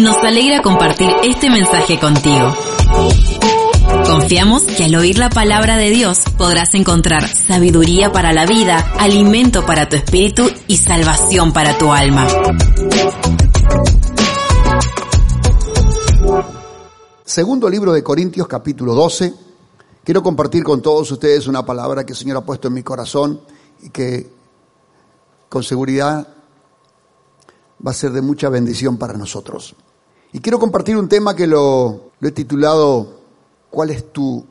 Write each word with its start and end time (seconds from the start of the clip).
Nos 0.00 0.16
alegra 0.16 0.62
compartir 0.62 1.10
este 1.22 1.50
mensaje 1.50 2.00
contigo. 2.00 2.54
Confiamos 4.06 4.62
que 4.62 4.84
al 4.84 4.94
oír 4.94 5.18
la 5.18 5.28
palabra 5.28 5.76
de 5.76 5.90
Dios 5.90 6.20
podrás 6.38 6.74
encontrar 6.74 7.28
sabiduría 7.28 8.10
para 8.10 8.32
la 8.32 8.46
vida, 8.46 8.78
alimento 8.98 9.66
para 9.66 9.88
tu 9.88 9.96
espíritu 9.96 10.50
y 10.66 10.78
salvación 10.78 11.52
para 11.52 11.76
tu 11.76 11.92
alma. 11.92 12.26
Segundo 17.24 17.68
libro 17.68 17.92
de 17.92 18.02
Corintios 18.02 18.48
capítulo 18.48 18.94
12. 18.94 19.34
Quiero 20.02 20.22
compartir 20.22 20.64
con 20.64 20.80
todos 20.80 21.10
ustedes 21.10 21.46
una 21.46 21.66
palabra 21.66 22.04
que 22.04 22.14
el 22.14 22.18
Señor 22.18 22.38
ha 22.38 22.44
puesto 22.44 22.68
en 22.68 22.74
mi 22.74 22.82
corazón 22.82 23.40
y 23.82 23.90
que 23.90 24.30
con 25.50 25.62
seguridad 25.62 26.26
va 27.84 27.90
a 27.90 27.94
ser 27.94 28.12
de 28.12 28.22
mucha 28.22 28.48
bendición 28.48 28.96
para 28.96 29.14
nosotros. 29.14 29.74
Y 30.32 30.40
quiero 30.40 30.58
compartir 30.58 30.96
un 30.96 31.08
tema 31.08 31.36
que 31.36 31.46
lo, 31.46 32.12
he 32.20 32.30
titulado 32.30 33.20
¿Cuál 33.70 33.90
es 33.90 34.12
tu 34.12 34.44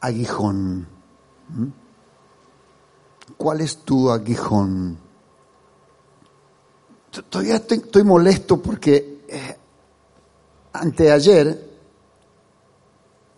aguijón? 0.00 0.86
¿Mm? 1.48 1.66
¿Cuál 3.36 3.60
es 3.60 3.78
tu 3.78 4.10
aguijón? 4.10 4.98
Todavía 7.30 7.56
estoy, 7.56 7.78
estoy 7.78 8.04
molesto 8.04 8.60
porque 8.60 9.24
eh, 9.28 9.56
anteayer 10.72 11.66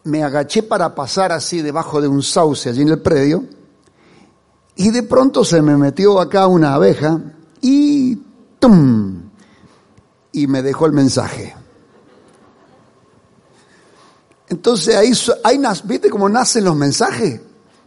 me 0.04 0.22
agaché 0.22 0.62
para 0.62 0.94
pasar 0.94 1.32
así 1.32 1.62
debajo 1.62 2.00
de 2.00 2.08
un 2.08 2.22
sauce 2.22 2.68
allí 2.68 2.82
en 2.82 2.88
el 2.88 3.00
predio 3.00 3.44
y 4.74 4.90
de 4.90 5.02
pronto 5.02 5.44
se 5.44 5.60
me 5.62 5.76
metió 5.76 6.20
acá 6.20 6.46
una 6.46 6.74
abeja 6.74 7.20
y 7.60 8.18
¡tum! 8.58 9.28
y 10.32 10.46
me 10.46 10.62
dejó 10.62 10.86
el 10.86 10.92
mensaje. 10.92 11.54
Entonces 14.48 14.96
ahí, 14.96 15.12
ahí 15.44 15.60
¿viste 15.84 16.08
cómo 16.08 16.28
nacen 16.28 16.64
los 16.64 16.76
mensajes? 16.76 17.40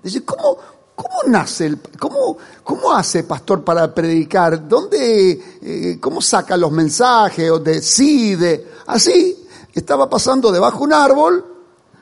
Dice, 0.04 0.23
¿cómo, 0.23 0.58
cómo 0.95 1.23
nace, 1.28 1.68
el, 1.68 1.80
cómo, 2.00 2.38
cómo 2.64 2.94
hace 2.94 3.23
pastor 3.23 3.64
para 3.64 3.94
predicar? 3.94 4.68
¿Dónde, 4.68 5.32
eh, 5.62 5.98
cómo 6.00 6.22
saca 6.22 6.58
los 6.58 6.72
mensajes? 6.72 7.50
¿O 7.50 7.60
decide? 7.60 8.67
Así, 8.88 9.48
estaba 9.73 10.10
pasando 10.10 10.52
debajo 10.52 10.80
de 10.80 10.84
un 10.84 10.94
árbol, 10.94 11.45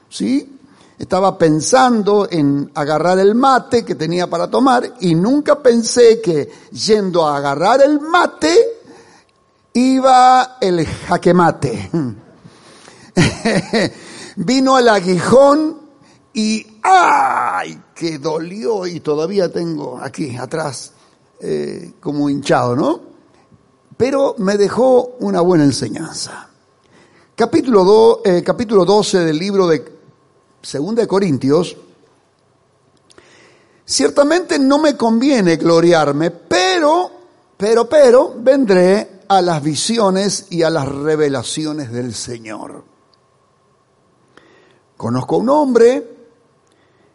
¿sí? 0.10 0.59
Estaba 1.00 1.38
pensando 1.38 2.28
en 2.30 2.72
agarrar 2.76 3.20
el 3.20 3.34
mate 3.34 3.86
que 3.86 3.96
tenía 3.96 4.30
para 4.30 4.50
tomar 4.50 4.96
y 5.00 5.16
nunca 5.16 5.58
pensé 5.58 6.20
que 6.20 6.52
yendo 6.74 7.26
a 7.26 7.38
agarrar 7.38 7.82
el 7.82 8.02
mate 8.02 8.54
iba 9.72 10.58
el 10.60 10.86
jaquemate. 10.86 11.90
Vino 14.36 14.78
el 14.78 14.90
aguijón 14.90 15.80
y 16.34 16.68
¡ay! 16.84 17.82
que 17.96 18.20
dolió 18.20 18.86
y 18.86 19.00
todavía 19.00 19.50
tengo 19.50 19.98
aquí 20.02 20.36
atrás 20.36 20.92
eh, 21.40 21.94
como 22.02 22.30
hinchado, 22.30 22.76
¿no? 22.76 23.00
Pero 23.96 24.36
me 24.40 24.58
dejó 24.58 25.16
una 25.22 25.40
buena 25.40 25.64
enseñanza. 25.64 26.50
Capítulo, 27.38 28.20
eh, 28.26 28.44
capítulo 28.44 28.84
12 28.84 29.20
del 29.20 29.40
libro 29.40 29.66
de 29.66 29.99
2 30.62 30.96
de 30.96 31.08
Corintios. 31.08 31.78
Ciertamente 33.86 34.60
no 34.60 34.78
me 34.78 34.96
conviene 34.96 35.56
gloriarme, 35.56 36.32
pero, 36.32 37.12
pero, 37.58 37.90
pero, 37.90 38.36
vendré 38.38 39.22
a 39.28 39.42
las 39.42 39.64
visiones 39.64 40.48
y 40.52 40.64
a 40.64 40.70
las 40.70 40.88
revelaciones 40.88 41.92
del 41.92 42.14
Señor. 42.14 42.84
Conozco 44.96 45.36
a 45.36 45.40
un 45.40 45.50
hombre 45.50 46.18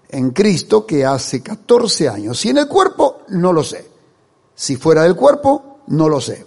en 0.09 0.31
Cristo 0.31 0.87
que 0.87 1.05
hace 1.05 1.43
14 1.43 2.09
años, 2.09 2.39
si 2.39 2.49
en 2.49 2.59
el 2.59 2.69
cuerpo, 2.69 3.23
no 3.29 3.53
lo 3.53 3.63
sé. 3.63 3.91
Si 4.55 4.77
fuera 4.77 5.03
del 5.03 5.17
cuerpo, 5.17 5.81
no 5.89 6.09
lo 6.09 6.21
sé. 6.21 6.47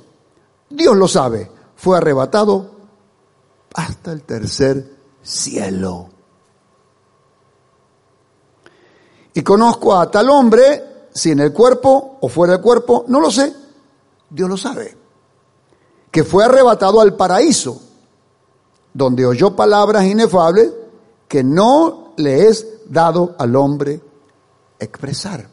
Dios 0.69 0.95
lo 0.95 1.07
sabe, 1.07 1.51
fue 1.75 1.97
arrebatado 1.97 2.71
hasta 3.73 4.11
el 4.11 4.23
tercer 4.23 4.89
cielo. 5.21 6.16
Y 9.37 9.43
conozco 9.43 9.93
a 9.93 10.09
tal 10.09 10.31
hombre, 10.31 11.09
si 11.13 11.29
en 11.29 11.41
el 11.41 11.53
cuerpo 11.53 12.17
o 12.21 12.27
fuera 12.27 12.53
del 12.53 12.61
cuerpo, 12.63 13.05
no 13.07 13.19
lo 13.19 13.29
sé. 13.29 13.53
Dios 14.31 14.49
lo 14.49 14.57
sabe. 14.57 14.97
Que 16.09 16.23
fue 16.23 16.45
arrebatado 16.45 16.99
al 16.99 17.15
paraíso, 17.15 17.79
donde 18.91 19.27
oyó 19.27 19.55
palabras 19.55 20.05
inefables 20.05 20.71
que 21.27 21.43
no 21.43 22.13
le 22.17 22.47
es 22.47 22.65
dado 22.89 23.35
al 23.37 23.55
hombre 23.55 24.01
expresar. 24.79 25.47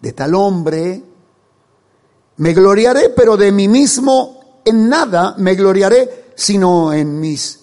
De 0.00 0.12
tal 0.14 0.34
hombre 0.34 1.00
me 2.38 2.54
gloriaré, 2.54 3.10
pero 3.10 3.36
de 3.36 3.52
mí 3.52 3.68
mismo 3.68 4.60
en 4.64 4.88
nada 4.88 5.36
me 5.38 5.54
gloriaré, 5.54 6.32
sino 6.34 6.92
en 6.92 7.20
mis 7.20 7.60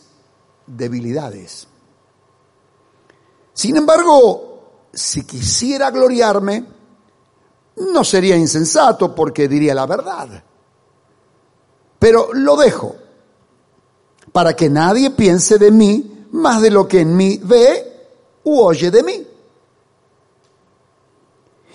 debilidades. 0.65 1.68
Sin 3.59 3.75
embargo, 3.75 4.87
si 4.93 5.25
quisiera 5.25 5.91
gloriarme, 5.91 6.63
no 7.91 8.05
sería 8.05 8.37
insensato 8.37 9.13
porque 9.13 9.49
diría 9.49 9.75
la 9.75 9.85
verdad. 9.85 10.41
Pero 11.99 12.29
lo 12.31 12.55
dejo 12.55 12.95
para 14.31 14.55
que 14.55 14.69
nadie 14.69 15.09
piense 15.09 15.57
de 15.57 15.71
mí 15.71 16.27
más 16.31 16.61
de 16.61 16.71
lo 16.71 16.87
que 16.87 17.01
en 17.01 17.17
mí 17.17 17.37
ve 17.43 18.07
u 18.45 18.61
oye 18.61 18.91
de 18.91 19.03
mí. 19.03 19.27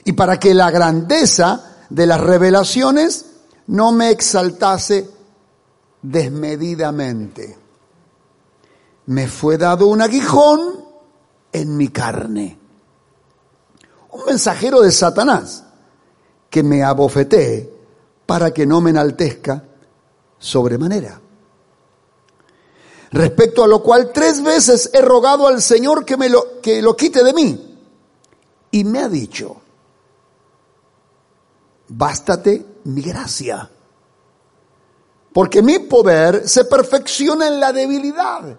Y 0.05 0.13
para 0.15 0.41
que 0.41 0.55
la 0.55 0.71
grandeza 0.71 1.85
de 1.91 2.07
las 2.07 2.19
revelaciones 2.19 3.27
no 3.67 3.93
me 3.93 4.09
exaltase 4.09 5.07
desmedidamente. 6.01 7.59
Me 9.05 9.29
fue 9.29 9.59
dado 9.59 9.89
un 9.89 10.01
aguijón 10.01 10.84
en 11.55 11.77
mi 11.77 11.89
carne. 11.89 12.59
Un 14.11 14.25
mensajero 14.27 14.83
de 14.83 14.93
Satanás 14.93 15.65
que 16.51 16.63
me 16.63 16.83
abofetee 16.83 17.73
para 18.27 18.53
que 18.53 18.67
no 18.67 18.81
me 18.81 18.91
enaltezca 18.91 19.65
sobremanera. 20.39 21.21
Respecto 23.13 23.63
a 23.63 23.69
lo 23.69 23.83
cual 23.83 24.11
tres 24.13 24.43
veces 24.43 24.91
he 24.93 25.01
rogado 25.01 25.47
al 25.47 25.63
Señor 25.63 26.05
que 26.05 26.17
me 26.17 26.29
lo, 26.29 26.61
que 26.61 26.83
lo 26.83 26.97
quite 26.97 27.23
de 27.23 27.33
mí. 27.33 27.79
Y 28.73 28.83
me 28.83 28.99
ha 28.99 29.09
dicho, 29.09 29.57
bástate 31.89 32.67
mi 32.85 33.03
gracia. 33.03 33.71
Porque 35.33 35.63
mi 35.63 35.79
poder 35.79 36.49
se 36.49 36.65
perfecciona 36.65 37.47
en 37.47 37.61
la 37.61 37.73
debilidad. 37.73 38.59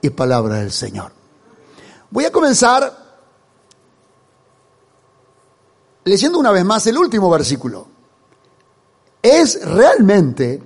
Y 0.00 0.10
palabra 0.10 0.56
del 0.56 0.72
Señor. 0.72 1.12
Voy 2.10 2.24
a 2.24 2.32
comenzar 2.32 3.06
leyendo 6.04 6.38
una 6.38 6.52
vez 6.52 6.64
más 6.64 6.86
el 6.86 6.96
último 6.96 7.28
versículo. 7.28 7.86
Es 9.20 9.64
realmente 9.64 10.62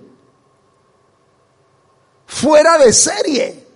fuera 2.27 2.79
de 2.79 2.93
serie, 2.93 3.67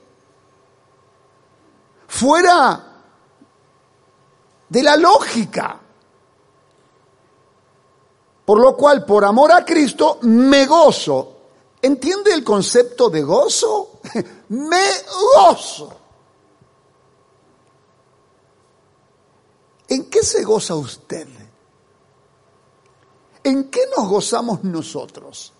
fuera 2.07 2.95
de 4.69 4.83
la 4.83 4.97
lógica. 4.97 5.81
Por 8.45 8.61
lo 8.61 8.77
cual, 8.77 9.07
por 9.07 9.25
amor 9.25 9.53
a 9.53 9.65
Cristo, 9.65 10.19
me 10.23 10.67
gozo. 10.67 11.37
¿Entiende 11.81 12.35
el 12.35 12.45
concepto 12.45 13.09
de 13.09 13.23
gozo? 13.23 13.94
me 14.49 14.87
gozo. 15.37 16.01
¿En 19.89 20.11
qué 20.11 20.23
se 20.23 20.43
goza 20.43 20.75
usted? 20.75 21.29
¿En 23.43 23.71
qué 23.71 23.81
nos 23.97 24.09
gozamos 24.09 24.65
nosotros? 24.65 25.53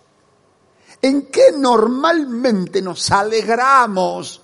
¿En 1.01 1.27
qué 1.27 1.51
normalmente 1.55 2.81
nos 2.81 3.11
alegramos? 3.11 4.41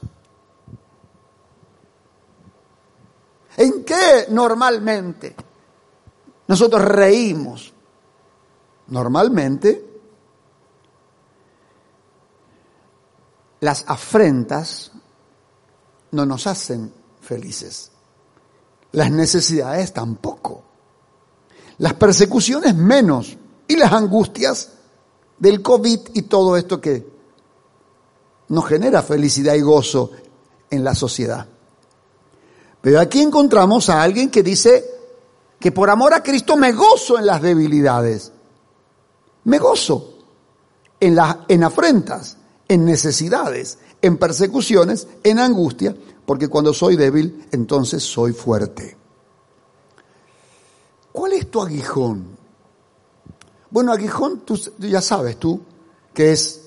¿En 3.57 3.83
qué 3.83 4.27
normalmente 4.29 5.35
nosotros 6.47 6.83
reímos? 6.83 7.73
Normalmente 8.87 9.90
las 13.61 13.85
afrentas 13.87 14.91
no 16.11 16.25
nos 16.25 16.47
hacen 16.47 16.93
felices. 17.21 17.91
Las 18.91 19.11
necesidades 19.11 19.93
tampoco. 19.93 20.63
Las 21.77 21.93
persecuciones 21.93 22.75
menos. 22.75 23.37
Y 23.67 23.77
las 23.77 23.93
angustias 23.93 24.69
del 25.37 25.61
COVID 25.61 25.99
y 26.13 26.23
todo 26.23 26.57
esto 26.57 26.81
que 26.81 27.07
nos 28.49 28.65
genera 28.65 29.01
felicidad 29.01 29.53
y 29.53 29.61
gozo 29.61 30.11
en 30.69 30.83
la 30.83 30.93
sociedad. 30.93 31.47
Pero 32.81 32.99
aquí 32.99 33.21
encontramos 33.21 33.89
a 33.89 34.01
alguien 34.01 34.29
que 34.29 34.43
dice 34.43 34.83
que 35.59 35.71
por 35.71 35.89
amor 35.89 36.13
a 36.13 36.23
Cristo 36.23 36.57
me 36.57 36.73
gozo 36.73 37.17
en 37.17 37.27
las 37.27 37.41
debilidades. 37.41 38.33
Me 39.45 39.59
gozo 39.59 40.15
en, 40.99 41.15
las, 41.15 41.37
en 41.47 41.63
afrentas, 41.63 42.37
en 42.71 42.85
necesidades, 42.85 43.79
en 44.01 44.15
persecuciones, 44.15 45.05
en 45.25 45.39
angustia, 45.39 45.93
porque 46.25 46.47
cuando 46.47 46.73
soy 46.73 46.95
débil, 46.95 47.45
entonces 47.51 48.01
soy 48.01 48.31
fuerte. 48.31 48.95
¿Cuál 51.11 51.33
es 51.33 51.51
tu 51.51 51.61
aguijón? 51.61 52.37
Bueno, 53.69 53.91
aguijón, 53.91 54.45
tú 54.45 54.57
ya 54.79 55.01
sabes 55.01 55.35
tú, 55.35 55.59
que 56.13 56.31
es 56.31 56.61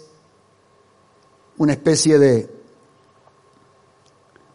una 1.56 1.72
especie 1.72 2.18
de, 2.18 2.54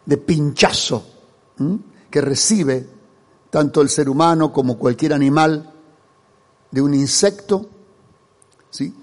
de 0.06 0.16
pinchazo 0.18 1.04
que 2.08 2.20
recibe 2.20 2.86
tanto 3.50 3.80
el 3.80 3.88
ser 3.88 4.08
humano 4.08 4.52
como 4.52 4.78
cualquier 4.78 5.14
animal 5.14 5.74
de 6.70 6.80
un 6.80 6.94
insecto, 6.94 7.68
¿sí? 8.70 8.94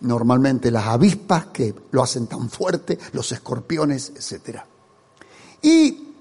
Normalmente 0.00 0.70
las 0.70 0.86
avispas 0.86 1.46
que 1.46 1.74
lo 1.90 2.02
hacen 2.02 2.26
tan 2.26 2.50
fuerte, 2.50 2.98
los 3.12 3.30
escorpiones, 3.32 4.10
etc. 4.10 4.60
Y 5.62 6.14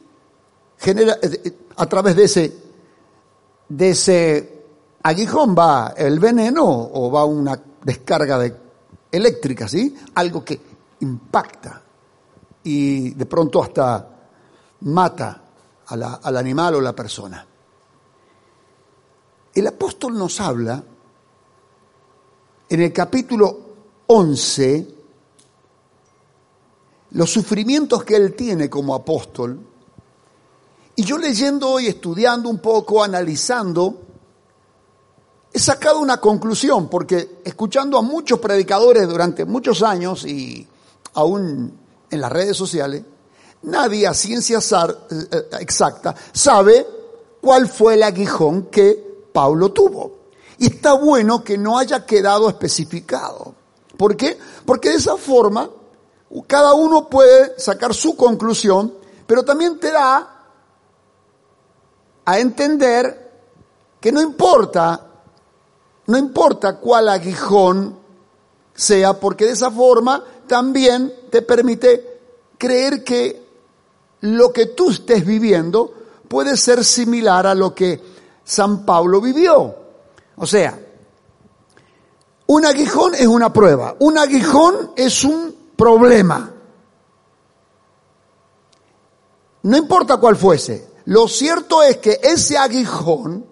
genera, 0.77 1.13
eh, 1.21 1.41
eh, 1.43 1.57
a 1.75 1.85
través 1.87 2.15
de 2.15 2.23
ese, 2.23 2.57
de 3.67 3.89
ese 3.89 4.63
aguijón 5.03 5.55
va 5.57 5.93
el 5.97 6.19
veneno 6.19 6.65
o 6.65 7.11
va 7.11 7.25
una 7.25 7.61
descarga 7.83 8.39
de, 8.39 8.55
eléctrica, 9.11 9.67
¿sí? 9.67 9.95
Algo 10.15 10.43
que 10.43 10.59
impacta 10.99 11.81
y 12.63 13.11
de 13.11 13.25
pronto 13.25 13.63
hasta 13.63 14.09
mata 14.81 15.41
al 15.87 16.37
animal 16.37 16.75
o 16.75 16.81
la 16.81 16.93
persona. 16.93 17.45
El 19.53 19.67
apóstol 19.67 20.17
nos 20.17 20.41
habla 20.41 20.83
en 22.67 22.81
el 22.81 22.91
capítulo 22.91 23.64
11 24.07 24.95
los 27.11 27.31
sufrimientos 27.31 28.03
que 28.03 28.15
él 28.15 28.35
tiene 28.35 28.69
como 28.69 28.93
apóstol. 28.93 29.59
Y 30.97 31.03
yo 31.03 31.17
leyendo 31.17 31.79
y 31.79 31.87
estudiando 31.87 32.49
un 32.49 32.59
poco, 32.59 33.03
analizando, 33.03 34.01
he 35.51 35.59
sacado 35.59 35.99
una 35.99 36.19
conclusión, 36.19 36.89
porque 36.89 37.39
escuchando 37.43 37.97
a 37.97 38.01
muchos 38.01 38.39
predicadores 38.39 39.07
durante 39.07 39.45
muchos 39.45 39.81
años 39.81 40.25
y 40.25 40.67
aún 41.13 41.79
en 42.09 42.21
las 42.21 42.31
redes 42.31 42.57
sociales, 42.57 43.03
nadie 43.63 44.07
a 44.07 44.13
ciencia 44.13 44.59
eh, 44.59 45.49
exacta 45.59 46.13
sabe 46.33 46.85
cuál 47.39 47.69
fue 47.69 47.93
el 47.93 48.03
aguijón 48.03 48.63
que 48.63 49.27
Pablo 49.31 49.71
tuvo. 49.71 50.25
Y 50.57 50.67
está 50.67 50.93
bueno 50.93 51.43
que 51.43 51.57
no 51.57 51.77
haya 51.77 52.05
quedado 52.05 52.49
especificado. 52.49 53.55
¿Por 53.97 54.15
qué? 54.17 54.37
Porque 54.65 54.89
de 54.89 54.95
esa 54.95 55.17
forma 55.17 55.69
cada 56.47 56.73
uno 56.73 57.07
puede 57.07 57.59
sacar 57.59 57.93
su 57.93 58.15
conclusión, 58.15 58.93
pero 59.25 59.43
también 59.43 59.79
te 59.79 59.91
da 59.91 60.31
a 62.25 62.39
entender 62.39 63.31
que 63.99 64.11
no 64.11 64.21
importa, 64.21 65.07
no 66.07 66.17
importa 66.17 66.77
cuál 66.77 67.09
aguijón 67.09 67.97
sea, 68.73 69.19
porque 69.19 69.45
de 69.45 69.51
esa 69.51 69.71
forma 69.71 70.23
también 70.47 71.13
te 71.29 71.41
permite 71.41 72.19
creer 72.57 73.03
que 73.03 73.45
lo 74.21 74.51
que 74.51 74.67
tú 74.67 74.89
estés 74.89 75.25
viviendo 75.25 75.93
puede 76.27 76.57
ser 76.57 76.83
similar 76.83 77.47
a 77.47 77.55
lo 77.55 77.73
que 77.73 78.01
San 78.43 78.85
Pablo 78.85 79.21
vivió. 79.21 79.75
O 80.35 80.45
sea, 80.45 80.79
un 82.47 82.65
aguijón 82.65 83.15
es 83.15 83.27
una 83.27 83.51
prueba, 83.51 83.95
un 83.99 84.17
aguijón 84.17 84.91
es 84.95 85.23
un 85.23 85.55
problema. 85.75 86.51
No 89.63 89.77
importa 89.77 90.17
cuál 90.17 90.35
fuese, 90.35 90.87
lo 91.05 91.27
cierto 91.27 91.81
es 91.81 91.97
que 91.97 92.19
ese 92.21 92.57
aguijón 92.57 93.45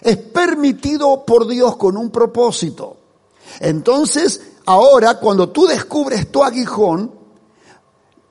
es 0.00 0.16
permitido 0.16 1.24
por 1.24 1.46
Dios 1.46 1.76
con 1.76 1.96
un 1.96 2.10
propósito. 2.10 2.96
Entonces, 3.60 4.40
ahora 4.66 5.18
cuando 5.18 5.50
tú 5.50 5.66
descubres 5.66 6.30
tu 6.30 6.44
aguijón, 6.44 7.12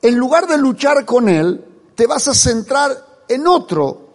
en 0.02 0.16
lugar 0.16 0.48
de 0.48 0.58
luchar 0.58 1.06
con 1.06 1.30
él, 1.30 1.66
te 1.96 2.08
vas 2.08 2.28
a 2.28 2.34
centrar 2.34 3.24
en 3.28 3.48
otro 3.48 4.08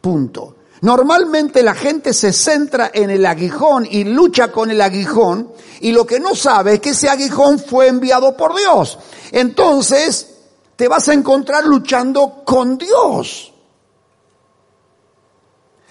punto. 0.00 0.54
Normalmente 0.80 1.62
la 1.62 1.74
gente 1.74 2.14
se 2.14 2.32
centra 2.32 2.90
en 2.94 3.10
el 3.10 3.26
aguijón 3.26 3.86
y 3.90 4.04
lucha 4.04 4.52
con 4.52 4.70
el 4.70 4.80
aguijón 4.80 5.52
y 5.80 5.92
lo 5.92 6.06
que 6.06 6.20
no 6.20 6.34
sabe 6.34 6.74
es 6.74 6.80
que 6.80 6.90
ese 6.90 7.08
aguijón 7.08 7.58
fue 7.58 7.88
enviado 7.88 8.36
por 8.36 8.56
Dios. 8.56 8.98
Entonces 9.32 10.34
te 10.76 10.86
vas 10.86 11.08
a 11.08 11.14
encontrar 11.14 11.64
luchando 11.66 12.42
con 12.44 12.78
Dios. 12.78 13.52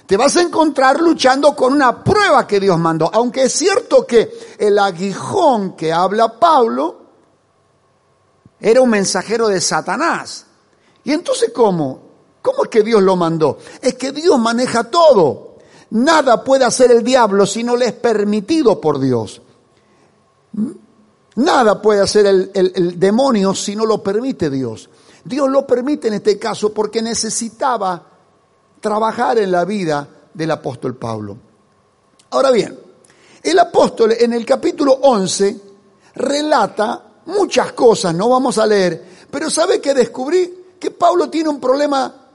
Te 0.05 0.15
vas 0.15 0.37
a 0.37 0.41
encontrar 0.41 1.01
luchando 1.01 1.53
con 1.53 1.73
una 1.73 2.01
prueba 2.01 2.47
que 2.47 2.61
Dios 2.61 2.79
mandó. 2.79 3.11
Aunque 3.13 3.43
es 3.43 3.53
cierto 3.53 4.07
que 4.07 4.31
el 4.57 4.79
aguijón 4.79 5.75
que 5.75 5.91
habla 5.91 6.39
Pablo 6.39 7.01
era 8.57 8.81
un 8.81 8.89
mensajero 8.89 9.49
de 9.49 9.59
Satanás. 9.59 10.45
¿Y 11.03 11.11
entonces 11.11 11.51
cómo? 11.53 12.06
¿Cómo 12.47 12.63
es 12.63 12.69
que 12.69 12.81
Dios 12.81 13.03
lo 13.03 13.17
mandó? 13.17 13.57
Es 13.81 13.95
que 13.95 14.13
Dios 14.13 14.39
maneja 14.39 14.85
todo. 14.85 15.57
Nada 15.89 16.45
puede 16.45 16.63
hacer 16.63 16.91
el 16.91 17.03
diablo 17.03 17.45
si 17.45 17.61
no 17.61 17.75
le 17.75 17.87
es 17.87 17.91
permitido 17.91 18.79
por 18.79 19.01
Dios. 19.01 19.41
¿Mm? 20.53 20.71
Nada 21.35 21.81
puede 21.81 21.99
hacer 21.99 22.25
el, 22.25 22.97
demonio 22.97 23.53
si 23.53 23.75
no 23.75 23.85
lo 23.85 24.01
permite 24.01 24.49
Dios. 24.49 24.89
Dios 25.25 25.49
lo 25.49 25.67
permite 25.67 26.07
en 26.07 26.13
este 26.13 26.39
caso 26.39 26.73
porque 26.73 27.01
necesitaba 27.01 28.01
trabajar 28.79 29.39
en 29.39 29.51
la 29.51 29.65
vida 29.65 30.07
del 30.33 30.51
apóstol 30.51 30.95
Pablo. 30.95 31.35
Ahora 32.29 32.49
bien, 32.51 32.79
el 33.43 33.59
apóstol 33.59 34.13
en 34.17 34.31
el 34.31 34.45
capítulo 34.45 34.93
11 35.01 35.61
relata 36.15 37.03
muchas 37.25 37.73
cosas, 37.73 38.15
no 38.15 38.29
vamos 38.29 38.57
a 38.57 38.65
leer, 38.65 39.05
pero 39.29 39.49
¿sabe 39.49 39.81
que 39.81 39.93
descubrí? 39.93 40.63
Que 40.79 40.91
Pablo 40.91 41.29
tiene 41.29 41.49
un 41.49 41.59
problema 41.59 42.26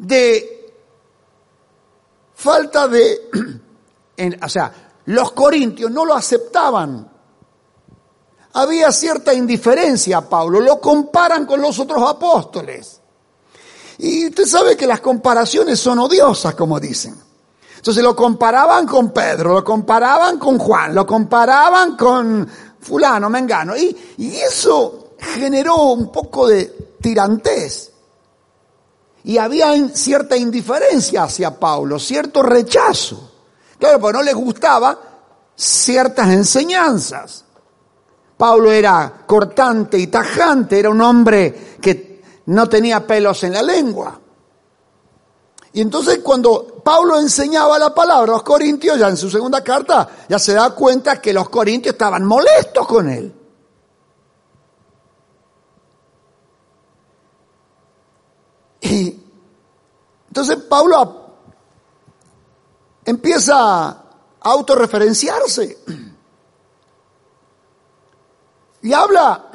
de 0.00 0.74
falta 2.34 2.88
de, 2.88 3.30
o 4.42 4.48
sea, 4.48 4.72
los 5.06 5.32
corintios 5.32 5.90
no 5.90 6.04
lo 6.04 6.14
aceptaban. 6.14 7.08
Había 8.52 8.90
cierta 8.90 9.32
indiferencia 9.32 10.18
a 10.18 10.28
Pablo, 10.28 10.60
lo 10.60 10.80
comparan 10.80 11.46
con 11.46 11.60
los 11.60 11.78
otros 11.78 12.02
apóstoles. 12.08 13.00
Y 13.98 14.28
usted 14.28 14.46
sabe 14.46 14.76
que 14.76 14.86
las 14.86 15.00
comparaciones 15.00 15.78
son 15.78 15.98
odiosas, 15.98 16.54
como 16.54 16.80
dicen. 16.80 17.14
Entonces 17.76 18.02
lo 18.02 18.16
comparaban 18.16 18.86
con 18.86 19.12
Pedro, 19.12 19.54
lo 19.54 19.64
comparaban 19.64 20.38
con 20.38 20.58
Juan, 20.58 20.94
lo 20.94 21.06
comparaban 21.06 21.96
con 21.96 22.48
fulano, 22.80 23.28
mengano. 23.28 23.76
Y, 23.76 23.96
y 24.16 24.36
eso 24.36 25.10
generó 25.18 25.92
un 25.92 26.10
poco 26.10 26.48
de 26.48 26.96
tirantez. 27.00 27.90
Y 29.24 29.38
había 29.38 29.88
cierta 29.90 30.36
indiferencia 30.36 31.24
hacia 31.24 31.58
Pablo, 31.58 31.98
cierto 31.98 32.42
rechazo. 32.42 33.30
Claro, 33.78 34.00
porque 34.00 34.18
no 34.18 34.22
les 34.22 34.34
gustaba 34.34 34.98
ciertas 35.54 36.28
enseñanzas. 36.28 37.44
Pablo 38.36 38.72
era 38.72 39.24
cortante 39.26 39.98
y 39.98 40.06
tajante, 40.06 40.78
era 40.78 40.90
un 40.90 41.00
hombre 41.02 41.76
que 41.80 42.22
no 42.46 42.68
tenía 42.68 43.06
pelos 43.06 43.42
en 43.44 43.52
la 43.52 43.62
lengua. 43.62 44.18
Y 45.72 45.80
entonces 45.82 46.20
cuando 46.20 46.80
Pablo 46.82 47.18
enseñaba 47.18 47.78
la 47.78 47.94
palabra 47.94 48.32
a 48.32 48.36
los 48.36 48.42
corintios, 48.42 48.98
ya 48.98 49.08
en 49.08 49.16
su 49.16 49.30
segunda 49.30 49.62
carta, 49.62 50.08
ya 50.28 50.38
se 50.38 50.54
da 50.54 50.70
cuenta 50.70 51.20
que 51.20 51.32
los 51.32 51.48
corintios 51.48 51.92
estaban 51.92 52.24
molestos 52.24 52.86
con 52.86 53.08
él. 53.08 53.39
Y 58.80 59.20
entonces 60.28 60.56
Pablo 60.68 61.30
empieza 63.04 63.88
a 63.88 64.04
autorreferenciarse 64.40 65.78
y 68.82 68.92
habla 68.92 69.50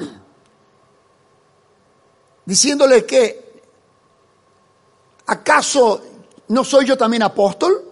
diciéndole 2.44 3.04
que 3.04 3.46
¿Acaso 5.26 6.00
no 6.48 6.62
soy 6.62 6.86
yo 6.86 6.96
también 6.96 7.22
apóstol? 7.22 7.82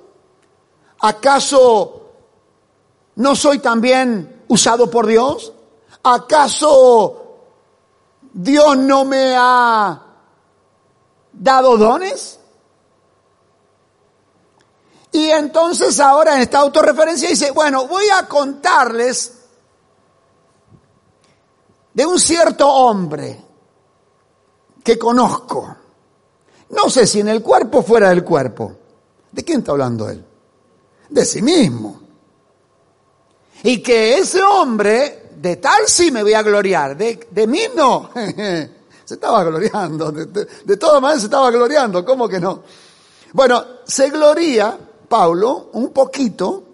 ¿Acaso 1.01 2.13
no 3.17 3.35
soy 3.35 3.59
también 3.59 4.45
usado 4.49 4.89
por 4.89 5.07
Dios? 5.07 5.53
¿Acaso 6.03 7.41
Dios 8.33 8.77
no 8.77 9.05
me 9.05 9.35
ha 9.37 10.04
dado 11.35 11.77
dones? 11.77 12.39
Y 15.13 15.31
entonces 15.31 16.01
ahora 16.01 16.35
en 16.35 16.41
esta 16.41 16.59
autorreferencia 16.59 17.29
dice, 17.29 17.51
bueno, 17.53 17.87
voy 17.87 18.05
a 18.09 18.27
contarles 18.27 19.33
de 21.93 22.05
un 22.05 22.19
cierto 22.19 22.69
hombre 22.69 23.41
que 24.83 24.99
conozco 24.99 25.77
no 26.75 26.91
sé 26.91 27.07
si 27.07 27.21
en 27.21 27.29
el 27.29 27.43
cuerpo 27.43 27.79
o 27.79 27.83
fuera 27.83 28.09
del 28.11 28.25
cuerpo. 28.25 28.77
¿De 29.31 29.45
quién 29.45 29.61
está 29.61 29.73
hablando 29.73 30.09
él? 30.09 30.25
De 31.09 31.25
sí 31.25 31.43
mismo. 31.43 32.01
Y 33.63 33.83
que 33.83 34.19
ese 34.19 34.43
hombre, 34.43 35.31
de 35.37 35.57
tal 35.57 35.87
sí 35.87 36.11
me 36.11 36.23
voy 36.23 36.35
a 36.35 36.43
gloriar, 36.43 36.97
de, 36.97 37.27
de 37.31 37.47
mí 37.47 37.63
no. 37.75 38.11
se 39.05 39.15
estaba 39.15 39.45
gloriando, 39.45 40.11
de, 40.13 40.47
de 40.65 40.77
todas 40.77 41.01
maneras 41.01 41.21
se 41.21 41.27
estaba 41.27 41.51
gloriando, 41.51 42.05
¿cómo 42.05 42.29
que 42.29 42.41
no? 42.41 42.63
Bueno, 43.33 43.65
se 43.85 44.11
gloria 44.11 44.79
Pablo 45.09 45.71
un 45.73 45.91
poquito 45.91 46.65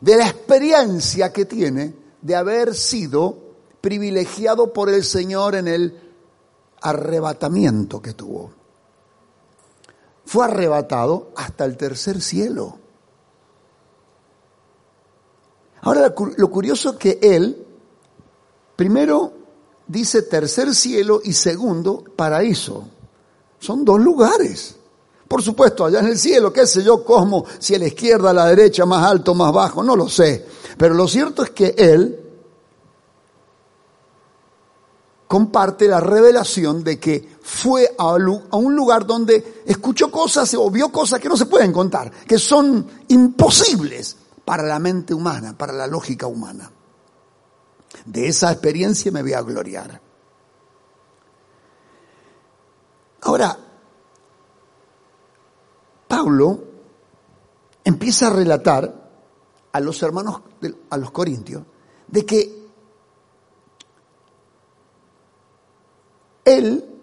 de 0.00 0.16
la 0.16 0.28
experiencia 0.28 1.32
que 1.32 1.44
tiene 1.44 1.94
de 2.20 2.34
haber 2.34 2.74
sido 2.74 3.36
privilegiado 3.80 4.72
por 4.72 4.88
el 4.88 5.04
Señor 5.04 5.54
en 5.54 5.68
el 5.68 6.00
arrebatamiento 6.80 8.00
que 8.00 8.14
tuvo 8.14 8.58
fue 10.28 10.44
arrebatado 10.44 11.30
hasta 11.36 11.64
el 11.64 11.78
tercer 11.78 12.20
cielo. 12.20 12.76
Ahora 15.80 16.14
lo 16.36 16.50
curioso 16.50 16.90
es 16.90 16.96
que 16.96 17.18
él, 17.22 17.66
primero 18.76 19.32
dice 19.88 20.22
tercer 20.22 20.74
cielo 20.74 21.20
y 21.24 21.32
segundo 21.32 22.04
paraíso. 22.14 22.84
Son 23.58 23.84
dos 23.84 23.98
lugares. 23.98 24.76
Por 25.26 25.42
supuesto, 25.42 25.84
allá 25.84 26.00
en 26.00 26.06
el 26.06 26.18
cielo, 26.18 26.52
qué 26.52 26.66
sé 26.66 26.82
yo, 26.82 27.04
cómo, 27.04 27.44
si 27.58 27.74
a 27.74 27.78
la 27.78 27.88
izquierda, 27.88 28.30
a 28.30 28.34
la 28.34 28.46
derecha, 28.46 28.86
más 28.86 29.04
alto, 29.04 29.34
más 29.34 29.52
bajo, 29.52 29.82
no 29.82 29.96
lo 29.96 30.08
sé. 30.08 30.46
Pero 30.76 30.94
lo 30.94 31.06
cierto 31.08 31.42
es 31.42 31.50
que 31.50 31.74
él 31.76 32.24
comparte 35.26 35.86
la 35.86 36.00
revelación 36.00 36.82
de 36.82 36.98
que 36.98 37.36
fue 37.42 37.94
a 37.98 38.14
un 38.14 38.74
lugar 38.74 39.06
donde 39.06 39.62
escuchó 39.66 40.10
cosas 40.10 40.54
o 40.54 40.70
vio 40.70 40.90
cosas 40.90 41.20
que 41.20 41.28
no 41.28 41.36
se 41.36 41.46
pueden 41.46 41.72
contar, 41.72 42.10
que 42.26 42.38
son 42.38 42.86
imposibles 43.08 44.16
para 44.44 44.62
la 44.62 44.78
mente 44.78 45.12
humana, 45.12 45.56
para 45.56 45.74
la 45.74 45.86
lógica 45.86 46.26
humana. 46.26 46.70
De 48.04 48.28
esa 48.28 48.52
experiencia 48.52 49.10
me 49.12 49.22
voy 49.22 49.32
a 49.32 49.42
gloriar. 49.42 50.00
Ahora, 53.22 53.56
Pablo 56.06 56.64
empieza 57.84 58.28
a 58.28 58.30
relatar 58.30 59.10
a 59.72 59.80
los 59.80 60.02
hermanos, 60.02 60.40
a 60.90 60.96
los 60.96 61.10
corintios, 61.10 61.62
de 62.06 62.24
que 62.24 62.58
él 66.44 67.00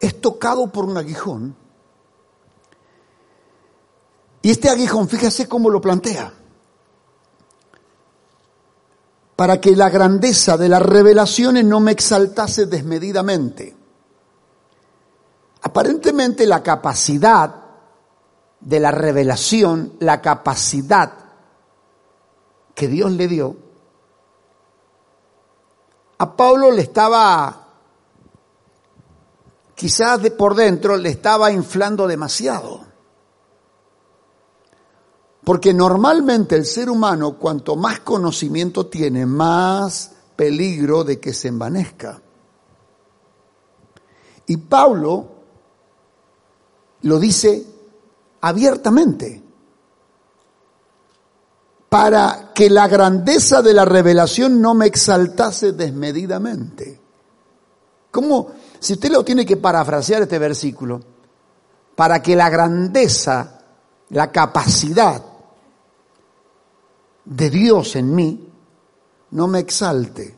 es 0.00 0.20
tocado 0.20 0.70
por 0.70 0.84
un 0.84 0.98
aguijón. 0.98 1.63
Y 4.44 4.50
este 4.50 4.68
aguijón, 4.68 5.08
fíjese 5.08 5.48
cómo 5.48 5.70
lo 5.70 5.80
plantea. 5.80 6.30
Para 9.36 9.58
que 9.58 9.74
la 9.74 9.88
grandeza 9.88 10.58
de 10.58 10.68
las 10.68 10.82
revelaciones 10.82 11.64
no 11.64 11.80
me 11.80 11.92
exaltase 11.92 12.66
desmedidamente. 12.66 13.74
Aparentemente 15.62 16.46
la 16.46 16.62
capacidad 16.62 17.54
de 18.60 18.80
la 18.80 18.90
revelación, 18.90 19.94
la 20.00 20.20
capacidad 20.20 21.10
que 22.74 22.86
Dios 22.86 23.12
le 23.12 23.28
dio, 23.28 23.56
a 26.18 26.36
Pablo 26.36 26.70
le 26.70 26.82
estaba, 26.82 27.66
quizás 29.74 30.20
de 30.20 30.32
por 30.32 30.54
dentro, 30.54 30.98
le 30.98 31.08
estaba 31.08 31.50
inflando 31.50 32.06
demasiado. 32.06 32.92
Porque 35.44 35.74
normalmente 35.74 36.56
el 36.56 36.64
ser 36.64 36.88
humano, 36.88 37.36
cuanto 37.38 37.76
más 37.76 38.00
conocimiento 38.00 38.86
tiene, 38.86 39.26
más 39.26 40.12
peligro 40.34 41.04
de 41.04 41.20
que 41.20 41.34
se 41.34 41.48
envanezca. 41.48 42.20
Y 44.46 44.56
Pablo 44.56 45.28
lo 47.02 47.18
dice 47.18 47.66
abiertamente 48.40 49.42
para 51.88 52.52
que 52.54 52.68
la 52.68 52.88
grandeza 52.88 53.62
de 53.62 53.72
la 53.72 53.84
revelación 53.84 54.60
no 54.60 54.74
me 54.74 54.86
exaltase 54.86 55.72
desmedidamente. 55.72 57.00
¿Cómo? 58.10 58.48
Si 58.80 58.94
usted 58.94 59.10
lo 59.10 59.24
tiene 59.24 59.46
que 59.46 59.58
parafrasear 59.58 60.22
este 60.22 60.38
versículo, 60.38 61.00
para 61.94 62.20
que 62.20 62.34
la 62.34 62.50
grandeza, 62.50 63.60
la 64.10 64.32
capacidad 64.32 65.22
de 67.24 67.50
Dios 67.50 67.96
en 67.96 68.14
mí 68.14 68.52
no 69.30 69.46
me 69.48 69.58
exalte, 69.58 70.36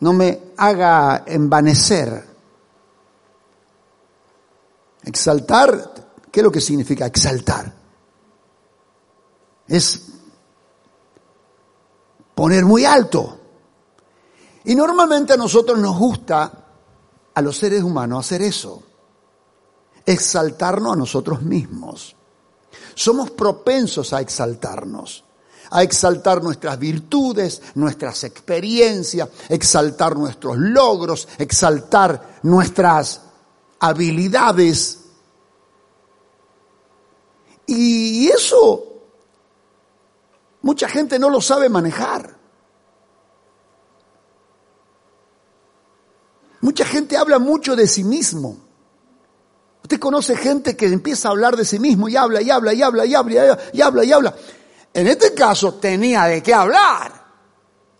no 0.00 0.12
me 0.12 0.52
haga 0.56 1.24
envanecer. 1.26 2.26
Exaltar, 5.04 6.10
¿qué 6.30 6.40
es 6.40 6.44
lo 6.44 6.52
que 6.52 6.60
significa 6.60 7.06
exaltar? 7.06 7.78
es 9.68 10.02
poner 12.34 12.64
muy 12.64 12.84
alto. 12.84 13.38
Y 14.64 14.74
normalmente 14.74 15.34
a 15.34 15.36
nosotros 15.36 15.78
nos 15.78 15.96
gusta, 15.96 16.64
a 17.34 17.42
los 17.42 17.56
seres 17.56 17.82
humanos, 17.82 18.26
hacer 18.26 18.42
eso, 18.42 18.82
exaltarnos 20.04 20.94
a 20.94 20.96
nosotros 20.96 21.42
mismos. 21.42 22.16
Somos 22.98 23.30
propensos 23.30 24.12
a 24.12 24.20
exaltarnos, 24.20 25.24
a 25.70 25.82
exaltar 25.82 26.42
nuestras 26.42 26.78
virtudes, 26.78 27.62
nuestras 27.74 28.24
experiencias, 28.24 29.28
exaltar 29.48 30.16
nuestros 30.16 30.56
logros, 30.58 31.28
exaltar 31.38 32.40
nuestras 32.42 33.20
habilidades. 33.78 34.98
Y 37.66 38.28
eso 38.28 38.88
Mucha 40.62 40.88
gente 40.88 41.18
no 41.18 41.30
lo 41.30 41.40
sabe 41.40 41.68
manejar. 41.68 42.36
Mucha 46.60 46.84
gente 46.84 47.16
habla 47.16 47.38
mucho 47.38 47.76
de 47.76 47.86
sí 47.86 48.02
mismo. 48.02 48.67
Usted 49.88 50.00
conoce 50.00 50.36
gente 50.36 50.76
que 50.76 50.84
empieza 50.84 51.28
a 51.28 51.30
hablar 51.30 51.56
de 51.56 51.64
sí 51.64 51.78
mismo 51.78 52.10
y 52.10 52.16
habla 52.16 52.42
y 52.42 52.50
habla 52.50 52.74
y 52.74 52.82
habla 52.82 53.06
y 53.06 53.14
habla 53.14 53.58
y 53.72 53.80
habla 53.80 54.04
y 54.04 54.12
habla. 54.12 54.34
En 54.92 55.08
este 55.08 55.32
caso 55.32 55.76
tenía 55.76 56.24
de 56.24 56.42
qué 56.42 56.52
hablar. 56.52 57.10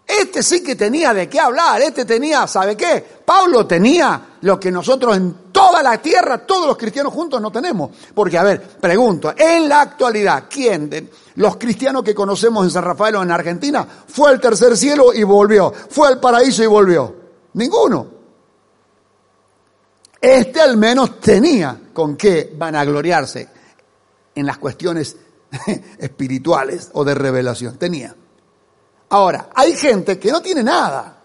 Este 0.06 0.42
sí 0.42 0.62
que 0.62 0.76
tenía 0.76 1.14
de 1.14 1.30
qué 1.30 1.40
hablar. 1.40 1.80
Este 1.80 2.04
tenía, 2.04 2.46
¿sabe 2.46 2.76
qué? 2.76 3.02
Pablo 3.24 3.66
tenía 3.66 4.36
lo 4.42 4.60
que 4.60 4.70
nosotros 4.70 5.16
en 5.16 5.50
toda 5.50 5.82
la 5.82 5.96
tierra, 5.96 6.44
todos 6.44 6.66
los 6.66 6.76
cristianos 6.76 7.10
juntos 7.10 7.40
no 7.40 7.50
tenemos. 7.50 7.90
Porque, 8.14 8.36
a 8.36 8.42
ver, 8.42 8.60
pregunto, 8.60 9.32
en 9.34 9.66
la 9.66 9.80
actualidad, 9.80 10.44
¿quién 10.50 10.90
de 10.90 11.10
los 11.36 11.56
cristianos 11.56 12.02
que 12.02 12.14
conocemos 12.14 12.66
en 12.66 12.70
San 12.70 12.84
Rafael 12.84 13.16
o 13.16 13.22
en 13.22 13.30
Argentina 13.30 13.88
fue 14.06 14.28
al 14.28 14.38
tercer 14.38 14.76
cielo 14.76 15.14
y 15.14 15.22
volvió? 15.22 15.72
¿Fue 15.88 16.06
al 16.06 16.20
paraíso 16.20 16.62
y 16.62 16.66
volvió? 16.66 17.16
Ninguno. 17.54 18.17
Este 20.20 20.60
al 20.60 20.76
menos 20.76 21.20
tenía 21.20 21.80
con 21.92 22.16
qué 22.16 22.52
vanagloriarse 22.56 23.48
en 24.34 24.46
las 24.46 24.58
cuestiones 24.58 25.16
espirituales 25.98 26.90
o 26.94 27.04
de 27.04 27.14
revelación. 27.14 27.76
Tenía. 27.76 28.14
Ahora, 29.10 29.50
hay 29.54 29.74
gente 29.74 30.18
que 30.18 30.30
no 30.30 30.42
tiene 30.42 30.62
nada 30.62 31.18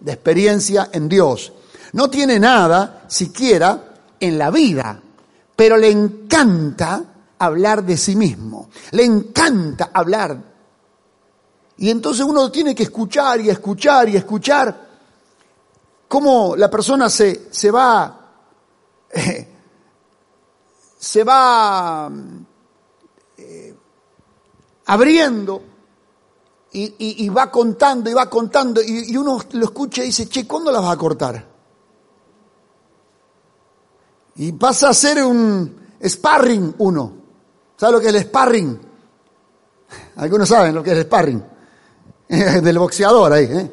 de 0.00 0.12
experiencia 0.12 0.90
en 0.92 1.08
Dios, 1.08 1.52
no 1.92 2.08
tiene 2.08 2.38
nada 2.38 3.04
siquiera 3.08 3.94
en 4.18 4.38
la 4.38 4.50
vida, 4.50 5.00
pero 5.54 5.76
le 5.76 5.90
encanta 5.90 7.04
hablar 7.38 7.84
de 7.84 7.96
sí 7.96 8.16
mismo, 8.16 8.70
le 8.92 9.04
encanta 9.04 9.90
hablar. 9.92 10.38
Y 11.78 11.90
entonces 11.90 12.24
uno 12.24 12.50
tiene 12.50 12.74
que 12.74 12.84
escuchar 12.84 13.40
y 13.40 13.50
escuchar 13.50 14.08
y 14.08 14.16
escuchar 14.16 14.86
cómo 16.08 16.56
la 16.56 16.70
persona 16.70 17.10
se, 17.10 17.48
se 17.50 17.70
va 17.70 18.25
se 20.98 21.24
va 21.24 22.10
eh, 23.38 23.74
abriendo 24.86 25.62
y, 26.72 27.28
va 27.30 27.50
contando 27.50 28.10
y 28.10 28.12
va 28.12 28.28
contando 28.28 28.82
y, 28.82 29.16
uno 29.16 29.40
lo 29.52 29.64
escucha 29.64 30.02
y 30.02 30.06
dice, 30.06 30.28
che, 30.28 30.46
¿cuándo 30.46 30.70
las 30.70 30.82
va 30.82 30.92
a 30.92 30.96
cortar? 30.96 31.46
Y 34.36 34.52
pasa 34.52 34.90
a 34.90 34.94
ser 34.94 35.24
un 35.24 35.86
sparring 36.04 36.74
uno. 36.78 37.12
¿Sabe 37.78 37.92
lo 37.92 38.00
que 38.00 38.08
es 38.08 38.14
el 38.14 38.22
sparring? 38.22 38.80
Algunos 40.16 40.48
saben 40.48 40.74
lo 40.74 40.82
que 40.82 40.90
es 40.92 40.98
el 40.98 41.04
sparring. 41.04 41.44
Del 42.28 42.78
boxeador 42.78 43.32
ahí. 43.32 43.44
¿eh? 43.44 43.70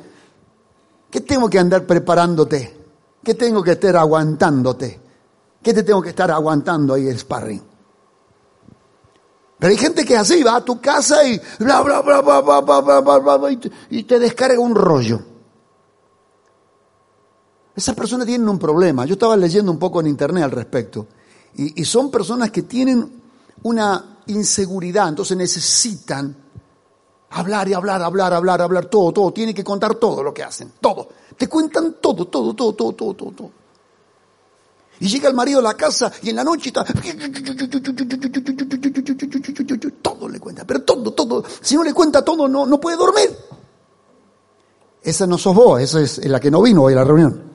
¿Qué 1.12 1.22
tengo 1.22 1.50
que 1.50 1.60
andar 1.60 1.86
preparándote? 1.86 2.78
¿Qué 3.22 3.34
tengo 3.34 3.62
que 3.62 3.72
estar 3.72 3.98
aguantándote? 3.98 5.03
¿Qué 5.64 5.74
te 5.74 5.84
tengo 5.84 6.02
que 6.02 6.10
estar 6.10 6.30
aguantando 6.30 6.94
ahí 6.94 7.08
el 7.08 7.18
sparring? 7.18 7.64
Pero 9.60 9.72
hay 9.72 9.78
gente 9.78 10.04
que 10.04 10.18
así 10.18 10.44
va 10.44 10.58
a 10.58 10.66
tu 10.66 10.82
casa 10.82 11.26
y 11.26 11.40
bla, 11.60 11.82
bla, 11.82 12.02
bla, 12.02 12.22
bla, 12.22 12.42
bla, 12.42 12.62
bla, 12.62 13.00
bla, 13.00 13.38
bla, 13.38 13.58
y 13.90 14.04
te 14.04 14.20
descarga 14.20 14.60
un 14.60 14.76
rollo. 14.76 15.22
Esas 17.76 17.96
personas 17.96 18.28
tienen 18.28 18.48
un 18.50 18.60
problema. 18.60 19.06
Yo 19.06 19.14
estaba 19.14 19.38
leyendo 19.38 19.72
un 19.72 19.80
poco 19.80 20.02
en 20.02 20.08
internet 20.08 20.44
al 20.44 20.52
respecto. 20.52 21.08
Y, 21.56 21.82
y 21.82 21.86
son 21.86 22.12
personas 22.12 22.52
que 22.52 22.64
tienen 22.64 23.22
una 23.64 24.20
inseguridad, 24.28 25.10
entonces 25.10 25.38
necesitan 25.38 26.36
hablar 27.30 27.68
y 27.68 27.74
hablar, 27.74 28.02
hablar, 28.02 28.34
hablar, 28.34 28.62
hablar, 28.62 28.86
todo, 28.86 29.12
todo. 29.12 29.32
Tienen 29.32 29.56
que 29.56 29.64
contar 29.64 29.96
todo 29.96 30.22
lo 30.22 30.34
que 30.34 30.44
hacen, 30.44 30.74
todo. 30.80 31.08
Te 31.38 31.48
cuentan 31.48 31.96
todo, 32.02 32.26
todo, 32.26 32.54
todo, 32.54 32.74
todo, 32.74 32.94
todo, 32.94 33.14
todo. 33.14 33.32
todo. 33.32 33.63
Y 35.04 35.10
llega 35.10 35.28
el 35.28 35.36
marido 35.36 35.60
a 35.60 35.62
la 35.62 35.74
casa 35.74 36.10
y 36.22 36.30
en 36.30 36.38
la 36.38 36.46
noche 36.46 36.70
está... 36.70 36.86
Todo 40.02 40.30
le 40.30 40.40
cuenta, 40.40 40.64
pero 40.66 40.82
todo, 40.84 41.12
todo. 41.12 41.44
Si 41.60 41.76
no 41.76 41.84
le 41.84 41.94
cuenta 41.94 42.24
todo, 42.24 42.48
no, 42.48 42.66
no 42.66 42.80
puede 42.80 42.96
dormir. 42.96 43.38
Esa 45.02 45.28
no 45.28 45.38
sos 45.38 45.54
vos, 45.54 45.82
esa 45.82 46.00
es 46.00 46.26
la 46.26 46.40
que 46.40 46.50
no 46.50 46.62
vino 46.62 46.84
hoy 46.84 46.94
a 46.94 46.96
la 46.96 47.04
reunión. 47.04 47.52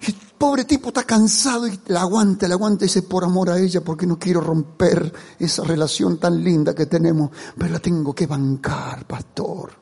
El 0.00 0.14
pobre 0.36 0.64
tipo 0.64 0.88
está 0.88 1.04
cansado 1.04 1.68
y 1.68 1.78
la 1.86 2.00
aguanta, 2.00 2.48
la 2.48 2.54
aguanta 2.54 2.84
y 2.84 2.88
dice, 2.88 3.02
por 3.02 3.22
amor 3.22 3.50
a 3.50 3.58
ella, 3.60 3.80
porque 3.80 4.08
no 4.08 4.18
quiero 4.18 4.40
romper 4.40 5.12
esa 5.38 5.62
relación 5.62 6.18
tan 6.18 6.42
linda 6.42 6.74
que 6.74 6.86
tenemos, 6.86 7.30
pero 7.56 7.72
la 7.72 7.78
tengo 7.78 8.12
que 8.12 8.26
bancar, 8.26 9.06
pastor. 9.06 9.79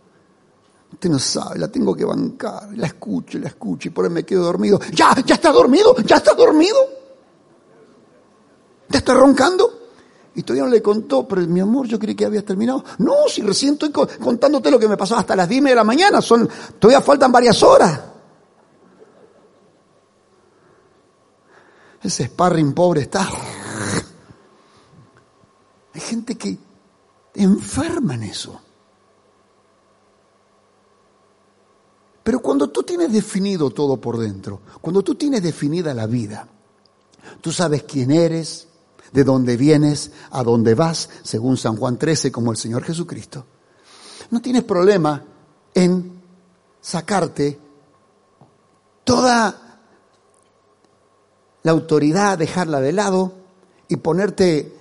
Usted 0.98 1.10
no 1.10 1.20
sabe, 1.20 1.60
la 1.60 1.68
tengo 1.68 1.94
que 1.94 2.04
bancar. 2.04 2.76
La 2.76 2.88
escucho, 2.88 3.38
la 3.38 3.46
escucho 3.46 3.86
y 3.86 3.92
por 3.92 4.04
ahí 4.04 4.10
me 4.10 4.24
quedo 4.24 4.42
dormido. 4.42 4.80
¡Ya! 4.92 5.14
¿Ya 5.24 5.36
está 5.36 5.52
dormido? 5.52 5.94
¿Ya 6.04 6.16
está 6.16 6.34
dormido? 6.34 6.76
¿Ya 8.88 8.98
está 8.98 9.14
roncando? 9.14 9.78
Y 10.34 10.42
todavía 10.42 10.64
no 10.64 10.70
le 10.70 10.82
contó, 10.82 11.28
pero 11.28 11.42
mi 11.42 11.60
amor, 11.60 11.86
yo 11.86 12.00
creí 12.00 12.16
que 12.16 12.24
había 12.24 12.44
terminado. 12.44 12.82
No, 12.98 13.28
si 13.28 13.42
recién 13.42 13.74
estoy 13.74 13.92
contándote 13.92 14.72
lo 14.72 14.78
que 14.80 14.88
me 14.88 14.96
pasó 14.96 15.16
hasta 15.16 15.36
las 15.36 15.48
10 15.48 15.62
de 15.62 15.74
la 15.76 15.84
mañana, 15.84 16.20
son, 16.20 16.48
todavía 16.80 17.00
faltan 17.00 17.30
varias 17.30 17.62
horas. 17.62 18.00
Ese 22.02 22.24
sparring 22.24 22.72
pobre 22.72 23.02
está. 23.02 23.24
Hay 25.94 26.00
gente 26.00 26.36
que 26.36 26.58
enferma 27.34 28.14
en 28.14 28.24
eso. 28.24 28.60
Pero 32.28 32.40
cuando 32.40 32.68
tú 32.68 32.82
tienes 32.82 33.10
definido 33.10 33.70
todo 33.70 33.96
por 33.96 34.18
dentro, 34.18 34.60
cuando 34.82 35.02
tú 35.02 35.14
tienes 35.14 35.42
definida 35.42 35.94
la 35.94 36.06
vida, 36.06 36.46
tú 37.40 37.50
sabes 37.50 37.84
quién 37.84 38.10
eres, 38.10 38.68
de 39.12 39.24
dónde 39.24 39.56
vienes, 39.56 40.12
a 40.30 40.42
dónde 40.42 40.74
vas, 40.74 41.08
según 41.22 41.56
San 41.56 41.76
Juan 41.76 41.98
13, 41.98 42.30
como 42.30 42.50
el 42.50 42.58
Señor 42.58 42.84
Jesucristo, 42.84 43.46
no 44.30 44.42
tienes 44.42 44.64
problema 44.64 45.24
en 45.72 46.20
sacarte 46.82 47.58
toda 49.04 49.80
la 51.62 51.72
autoridad, 51.72 52.36
dejarla 52.36 52.82
de 52.82 52.92
lado 52.92 53.32
y 53.88 53.96
ponerte 53.96 54.76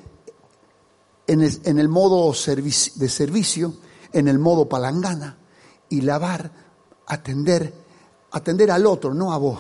en 1.28 1.42
el, 1.80 1.88
modo 1.88 2.30
de 2.30 3.08
servicio, 3.08 3.74
en 4.12 4.28
el 4.28 4.38
modo 4.38 4.68
palangana 4.68 5.38
y 5.88 6.02
lavar 6.02 6.67
atender, 7.08 7.74
atender 8.32 8.72
al 8.72 8.86
otro, 8.86 9.14
no 9.14 9.32
a 9.32 9.38
vos. 9.38 9.60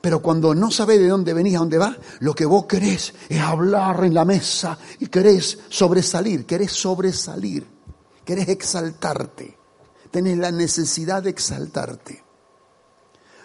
Pero 0.00 0.20
cuando 0.20 0.54
no 0.54 0.70
sabés 0.70 0.98
de 0.98 1.08
dónde 1.08 1.32
venís, 1.32 1.56
a 1.56 1.60
dónde 1.60 1.78
vas, 1.78 1.96
lo 2.20 2.34
que 2.34 2.44
vos 2.44 2.66
querés 2.66 3.14
es 3.28 3.40
hablar 3.40 4.04
en 4.04 4.12
la 4.12 4.24
mesa 4.24 4.78
y 5.00 5.06
querés 5.06 5.58
sobresalir, 5.70 6.44
querés 6.44 6.72
sobresalir, 6.72 7.66
querés 8.22 8.48
exaltarte, 8.48 9.56
tenés 10.10 10.36
la 10.36 10.50
necesidad 10.50 11.22
de 11.22 11.30
exaltarte. 11.30 12.22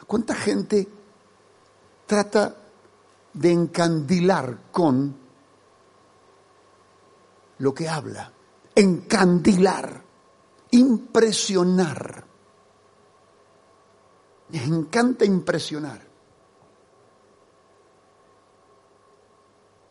¿Cuánta 0.06 0.36
gente 0.36 0.88
trata 2.06 2.56
de 3.34 3.52
encandilar 3.52 4.64
con 4.72 5.16
lo 7.60 7.74
que 7.74 7.88
habla? 7.88 8.34
Encandilar, 8.76 10.04
impresionar. 10.72 12.29
Les 14.52 14.64
encanta 14.64 15.26
impresionar. 15.26 16.02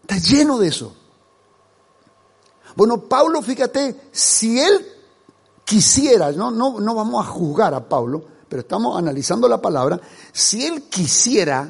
Está 0.03 0.17
lleno 0.19 0.59
de 0.59 0.69
eso. 0.69 0.95
Bueno, 2.75 3.03
Pablo, 3.03 3.43
fíjate, 3.43 4.09
si 4.11 4.61
él 4.61 4.87
quisiera, 5.65 6.33
no, 6.33 6.51
no, 6.51 6.81
no 6.81 6.95
vamos 6.95 7.27
a 7.27 7.29
juzgar 7.29 7.75
a 7.75 7.89
Pablo, 7.89 8.25
pero 8.49 8.61
estamos 8.61 8.97
analizando 8.97 9.49
la 9.49 9.61
palabra, 9.61 10.01
si 10.33 10.65
él 10.65 10.85
quisiera 10.85 11.69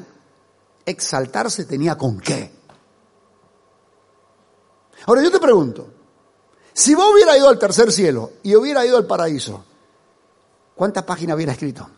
exaltarse, 0.85 1.65
tenía 1.65 1.97
con 1.97 2.19
qué. 2.19 2.51
Ahora 5.05 5.21
yo 5.21 5.31
te 5.31 5.39
pregunto, 5.39 5.87
si 6.73 6.95
vos 6.95 7.11
hubiera 7.13 7.37
ido 7.37 7.49
al 7.49 7.59
tercer 7.59 7.91
cielo 7.91 8.31
y 8.43 8.55
hubiera 8.55 8.85
ido 8.85 8.97
al 8.97 9.05
paraíso, 9.05 9.63
¿cuántas 10.75 11.03
páginas 11.03 11.35
hubiera 11.35 11.51
escrito? 11.51 11.89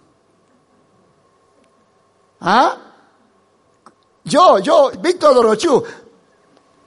¿Ah? 2.42 2.76
Yo, 4.24 4.60
yo, 4.60 4.92
Víctor 5.00 5.34
Dorochú, 5.34 5.84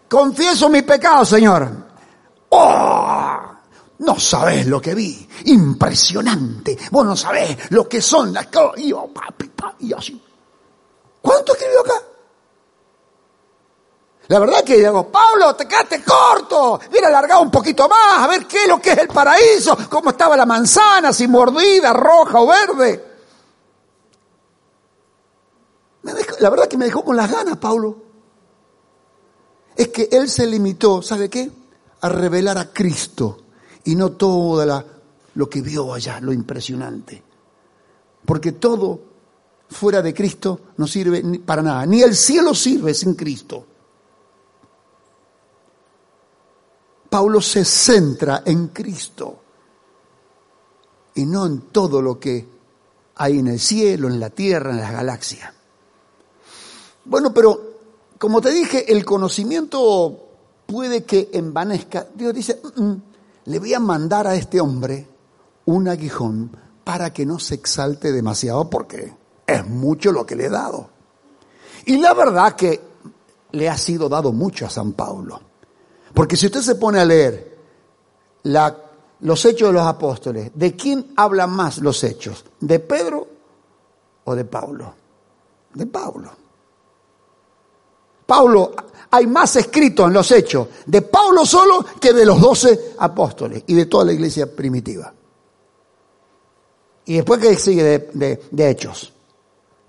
confieso 0.09 0.69
mi 0.69 0.83
pecado, 0.83 1.25
Señor. 1.25 1.69
¡Oh! 2.51 3.41
No 3.99 4.19
sabés 4.19 4.67
lo 4.67 4.81
que 4.81 4.95
vi. 4.95 5.29
Impresionante. 5.47 6.77
Vos 6.91 7.07
no 7.07 7.17
sabés 7.17 7.71
lo 7.71 7.89
que 7.89 8.01
son 8.01 8.33
las 8.33 8.47
cosas. 8.49 8.79
Y 8.79 8.89
yo, 8.89 9.09
papi, 9.09 9.49
papi, 9.49 9.87
y 9.87 9.93
así. 9.93 10.21
¿Cuánto 11.23 11.53
escribió 11.53 11.81
acá? 11.81 12.03
La 14.27 14.39
verdad 14.39 14.65
que 14.65 14.77
digo, 14.77 15.11
Pablo, 15.11 15.55
te 15.55 15.69
quedaste 15.69 16.03
corto. 16.03 16.81
Mira, 16.93 17.09
alargado 17.09 17.43
un 17.43 17.51
poquito 17.51 17.89
más, 17.89 18.19
a 18.19 18.27
ver 18.27 18.47
qué 18.47 18.63
es 18.63 18.69
lo 18.69 18.81
que 18.81 18.93
es 18.93 18.99
el 18.99 19.09
paraíso, 19.09 19.77
cómo 19.89 20.11
estaba 20.11 20.37
la 20.37 20.47
manzana, 20.47 21.13
si 21.13 21.29
mordida, 21.29 21.93
roja 21.93 22.41
o 22.41 22.47
verde 22.47 23.14
la 26.41 26.51
verdad 26.51 26.69
que 26.69 26.77
me 26.77 26.85
dejó 26.85 27.05
con 27.05 27.17
las 27.17 27.31
ganas, 27.31 27.57
Pablo. 27.57 28.03
Es 29.77 29.89
que 29.89 30.09
él 30.13 30.29
se 30.29 30.47
limitó, 30.47 31.03
¿sabe 31.03 31.29
qué? 31.29 31.51
A 32.03 32.09
revelar 32.09 32.59
a 32.59 32.73
Cristo 32.73 33.39
y 33.85 33.97
no 33.97 34.13
todo 34.13 34.85
lo 35.35 35.49
que 35.49 35.63
vio 35.63 35.93
allá, 35.93 36.21
lo 36.21 36.33
impresionante. 36.33 37.23
Porque 38.25 38.53
todo 38.53 39.01
fuera 39.69 40.03
de 40.03 40.15
Cristo 40.15 40.61
no 40.77 40.87
sirve 40.87 41.23
para 41.41 41.63
nada. 41.63 41.87
Ni 41.87 42.03
el 42.03 42.15
cielo 42.15 42.55
sirve 42.55 42.95
sin 42.95 43.15
Cristo. 43.15 43.67
Pablo 47.09 47.41
se 47.41 47.65
centra 47.65 48.43
en 48.45 48.69
Cristo 48.69 49.41
y 51.15 51.25
no 51.27 51.47
en 51.47 51.61
todo 51.71 52.03
lo 52.03 52.19
que 52.19 52.47
hay 53.17 53.39
en 53.39 53.49
el 53.49 53.61
cielo, 53.61 54.09
en 54.09 54.19
la 54.19 54.31
tierra, 54.31 54.71
en 54.71 54.79
las 54.79 54.93
galaxias. 54.93 55.53
Bueno, 57.05 57.33
pero 57.33 57.75
como 58.19 58.41
te 58.41 58.51
dije, 58.51 58.91
el 58.93 59.05
conocimiento 59.05 60.25
puede 60.67 61.05
que 61.05 61.31
envanezca. 61.33 62.07
Dios 62.15 62.35
dice, 62.35 62.61
mm, 62.63 62.83
mm, 62.83 63.03
le 63.47 63.59
voy 63.59 63.75
a 63.75 63.81
mandar 63.81 64.27
a 64.27 64.35
este 64.35 64.61
hombre 64.61 65.07
un 65.67 65.89
aguijón 65.89 66.51
para 66.83 67.13
que 67.13 67.27
no 67.27 67.39
se 67.39 67.55
exalte 67.55 68.13
demasiado 68.13 68.69
porque 68.69 69.13
es 69.47 69.67
mucho 69.67 70.13
lo 70.13 70.25
que 70.25 70.37
le 70.37 70.47
he 70.47 70.51
dado. 70.51 70.89
Y 71.87 71.99
la 71.99 72.15
verdad 72.15 72.55
que 72.55 72.81
le 73.53 73.69
ha 73.69 73.77
sido 73.77 74.09
dado 74.09 74.33
mucho 74.33 74.67
a 74.67 74.71
San 74.71 74.93
Pablo. 74.93 75.41
Porque 76.13 76.37
si 76.37 76.47
usted 76.47 76.61
se 76.61 76.77
pone 76.77 77.01
a 77.01 77.05
leer 77.05 77.59
los 79.21 79.45
hechos 79.45 79.69
de 79.69 79.75
los 79.75 79.87
apóstoles, 79.87 80.51
¿de 80.55 80.77
quién 80.77 81.13
hablan 81.17 81.51
más 81.51 81.79
los 81.79 82.03
hechos? 82.05 82.45
¿De 82.61 82.79
Pedro 82.79 83.27
o 84.25 84.35
de 84.35 84.45
Pablo? 84.45 84.95
De 85.75 85.87
Pablo. 85.87 86.44
Pablo, 88.27 88.75
hay 89.11 89.27
más 89.27 89.57
escrito 89.57 90.07
en 90.07 90.13
los 90.13 90.31
hechos 90.33 90.69
de 90.87 91.03
Pablo 91.03 91.45
solo 91.45 91.85
que 92.01 92.13
de 92.13 92.25
los 92.25 92.41
doce 92.41 92.95
apóstoles 92.99 93.65
y 93.67 93.75
de 93.75 93.87
toda 93.87 94.07
la 94.07 94.13
iglesia 94.13 94.51
primitiva. 94.55 95.13
¿Y 97.07 97.17
después 97.17 97.41
qué 97.41 97.57
sigue 97.57 97.83
de, 98.13 98.43
de 98.51 98.71
hechos? 98.71 99.13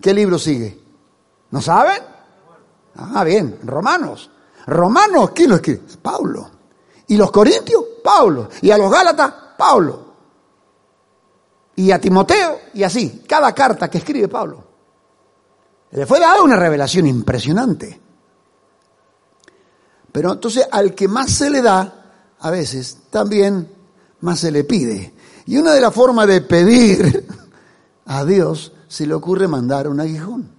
¿Qué 0.01 0.13
libro 0.13 0.37
sigue? 0.37 0.79
¿No 1.51 1.61
saben? 1.61 2.01
Ah, 2.97 3.23
bien, 3.23 3.59
Romanos. 3.63 4.29
Romanos, 4.67 5.31
¿quién 5.33 5.49
lo 5.49 5.55
escribe? 5.55 5.81
Pablo. 6.01 6.49
¿Y 7.07 7.17
los 7.17 7.31
Corintios? 7.31 7.83
Pablo. 8.03 8.49
¿Y 8.61 8.71
a 8.71 8.77
los 8.77 8.91
Gálatas? 8.91 9.33
Pablo. 9.57 10.05
Y 11.75 11.91
a 11.91 11.99
Timoteo, 11.99 12.59
y 12.73 12.83
así, 12.83 13.23
cada 13.27 13.53
carta 13.53 13.89
que 13.89 13.97
escribe 13.97 14.27
Pablo. 14.27 14.63
Le 15.91 16.05
fue 16.05 16.19
dada 16.19 16.41
una 16.41 16.55
revelación 16.55 17.05
impresionante. 17.07 18.01
Pero 20.15 20.31
entonces 20.31 20.65
al 20.71 20.95
que 20.95 21.09
más 21.09 21.29
se 21.29 21.49
le 21.49 21.61
da, 21.61 22.33
a 22.39 22.49
veces 22.49 22.99
también 23.09 23.69
más 24.21 24.39
se 24.39 24.49
le 24.49 24.63
pide. 24.63 25.13
Y 25.45 25.57
una 25.57 25.73
de 25.73 25.81
las 25.81 25.93
formas 25.93 26.25
de 26.25 26.39
pedir 26.39 27.27
a 28.05 28.23
Dios 28.23 28.71
se 28.87 29.05
le 29.05 29.13
ocurre 29.13 29.49
mandar 29.49 29.89
un 29.89 29.99
aguijón. 29.99 30.49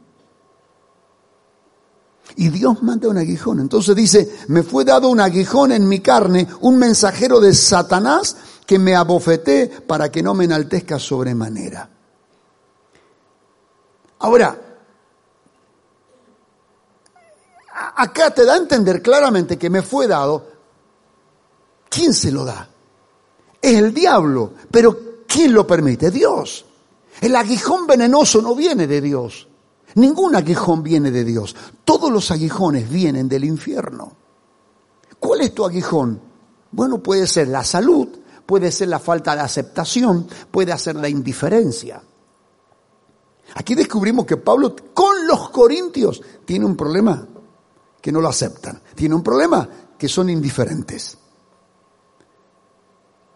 Y 2.36 2.50
Dios 2.50 2.82
manda 2.82 3.08
un 3.08 3.16
aguijón. 3.16 3.60
Entonces 3.60 3.96
dice, 3.96 4.30
me 4.48 4.62
fue 4.62 4.84
dado 4.84 5.08
un 5.08 5.20
aguijón 5.20 5.72
en 5.72 5.88
mi 5.88 6.00
carne, 6.00 6.46
un 6.60 6.76
mensajero 6.76 7.40
de 7.40 7.54
Satanás 7.54 8.36
que 8.66 8.78
me 8.78 8.94
abofeté 8.94 9.68
para 9.68 10.10
que 10.10 10.22
no 10.22 10.34
me 10.34 10.44
enaltezca 10.44 10.98
sobremanera. 10.98 11.88
Ahora, 14.18 14.65
acá 17.76 18.30
te 18.30 18.44
da 18.44 18.54
a 18.54 18.58
entender 18.58 19.02
claramente 19.02 19.58
que 19.58 19.70
me 19.70 19.82
fue 19.82 20.06
dado. 20.06 20.46
¿Quién 21.88 22.14
se 22.14 22.32
lo 22.32 22.44
da? 22.44 22.68
Es 23.60 23.74
el 23.74 23.92
diablo. 23.92 24.52
Pero 24.70 24.98
¿quién 25.26 25.52
lo 25.52 25.66
permite? 25.66 26.10
Dios. 26.10 26.64
El 27.20 27.36
aguijón 27.36 27.86
venenoso 27.86 28.40
no 28.42 28.54
viene 28.54 28.86
de 28.86 29.00
Dios. 29.00 29.48
Ningún 29.94 30.36
aguijón 30.36 30.82
viene 30.82 31.10
de 31.10 31.24
Dios. 31.24 31.56
Todos 31.84 32.10
los 32.10 32.30
aguijones 32.30 32.88
vienen 32.88 33.28
del 33.28 33.44
infierno. 33.44 34.12
¿Cuál 35.18 35.40
es 35.40 35.54
tu 35.54 35.64
aguijón? 35.64 36.20
Bueno, 36.70 37.02
puede 37.02 37.26
ser 37.26 37.48
la 37.48 37.64
salud, 37.64 38.08
puede 38.44 38.70
ser 38.70 38.88
la 38.88 38.98
falta 38.98 39.34
de 39.34 39.40
aceptación, 39.40 40.28
puede 40.50 40.76
ser 40.76 40.96
la 40.96 41.08
indiferencia. 41.08 42.02
Aquí 43.54 43.74
descubrimos 43.74 44.26
que 44.26 44.36
Pablo 44.36 44.76
con 44.92 45.26
los 45.26 45.48
corintios 45.48 46.20
tiene 46.44 46.66
un 46.66 46.76
problema 46.76 47.26
que 48.06 48.12
no 48.12 48.20
lo 48.20 48.28
aceptan. 48.28 48.80
Tiene 48.94 49.16
un 49.16 49.22
problema 49.24 49.68
que 49.98 50.08
son 50.08 50.30
indiferentes. 50.30 51.18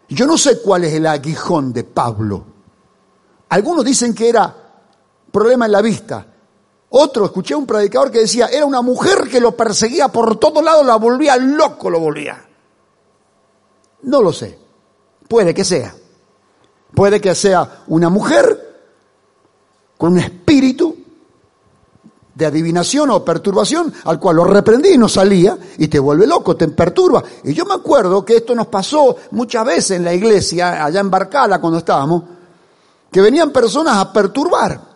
Yo 0.07 0.25
no 0.25 0.37
sé 0.37 0.61
cuál 0.61 0.85
es 0.85 0.93
el 0.93 1.07
aguijón 1.07 1.73
de 1.73 1.83
Pablo. 1.83 2.45
Algunos 3.49 3.83
dicen 3.83 4.15
que 4.15 4.29
era 4.29 4.55
problema 5.29 5.65
en 5.65 5.73
la 5.73 5.81
vista. 5.81 6.25
Otro, 6.91 7.25
escuché 7.25 7.53
a 7.53 7.57
un 7.57 7.65
predicador 7.65 8.11
que 8.11 8.19
decía, 8.19 8.47
era 8.47 8.65
una 8.65 8.81
mujer 8.81 9.27
que 9.29 9.41
lo 9.41 9.57
perseguía 9.57 10.07
por 10.07 10.39
todos 10.39 10.63
lados, 10.63 10.85
la 10.85 10.95
volvía 10.95 11.35
loco, 11.35 11.89
lo 11.89 11.99
volvía. 11.99 12.41
No 14.03 14.21
lo 14.21 14.31
sé. 14.31 14.57
Puede 15.27 15.53
que 15.53 15.65
sea. 15.65 15.93
Puede 16.95 17.19
que 17.19 17.35
sea 17.35 17.83
una 17.87 18.09
mujer 18.09 18.79
con 19.97 20.13
un 20.13 20.19
espíritu 20.19 20.95
de 22.41 22.47
adivinación 22.47 23.11
o 23.11 23.23
perturbación, 23.23 23.93
al 24.05 24.19
cual 24.19 24.37
lo 24.37 24.45
reprendí 24.45 24.89
y 24.89 24.97
no 24.97 25.07
salía, 25.07 25.55
y 25.77 25.87
te 25.87 25.99
vuelve 25.99 26.25
loco, 26.25 26.55
te 26.55 26.67
perturba. 26.69 27.23
Y 27.43 27.53
yo 27.53 27.65
me 27.65 27.75
acuerdo 27.75 28.25
que 28.25 28.37
esto 28.37 28.55
nos 28.55 28.65
pasó 28.65 29.15
muchas 29.29 29.63
veces 29.63 29.91
en 29.91 30.03
la 30.03 30.11
iglesia, 30.11 30.83
allá 30.83 31.01
en 31.01 31.11
Barcala 31.11 31.61
cuando 31.61 31.77
estábamos, 31.77 32.23
que 33.11 33.21
venían 33.21 33.51
personas 33.51 33.97
a 33.97 34.11
perturbar. 34.11 34.89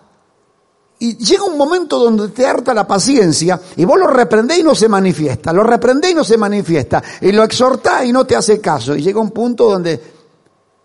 Y 0.98 1.18
llega 1.18 1.44
un 1.44 1.56
momento 1.56 2.00
donde 2.00 2.30
te 2.30 2.48
harta 2.48 2.74
la 2.74 2.88
paciencia 2.88 3.62
y 3.76 3.86
vos 3.86 4.00
lo 4.00 4.08
reprendés 4.08 4.60
y 4.60 4.64
no 4.64 4.74
se 4.74 4.90
manifiesta, 4.90 5.54
lo 5.54 5.62
reprendés 5.62 6.12
y 6.12 6.16
no 6.16 6.24
se 6.24 6.38
manifiesta, 6.38 7.04
y 7.22 7.32
lo 7.32 7.44
exhortás 7.44 8.06
y 8.06 8.12
no 8.12 8.26
te 8.26 8.36
hace 8.36 8.60
caso. 8.60 8.96
Y 8.96 9.04
llega 9.04 9.20
un 9.20 9.30
punto 9.30 9.70
donde 9.70 10.02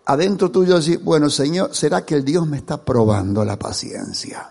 adentro 0.05 0.51
tuyo 0.51 0.77
decís, 0.77 1.03
bueno 1.03 1.27
Señor, 1.27 1.73
¿será 1.73 2.05
que 2.05 2.13
el 2.13 2.23
Dios 2.23 2.45
me 2.45 2.57
está 2.57 2.77
probando 2.77 3.43
la 3.43 3.57
paciencia? 3.57 4.47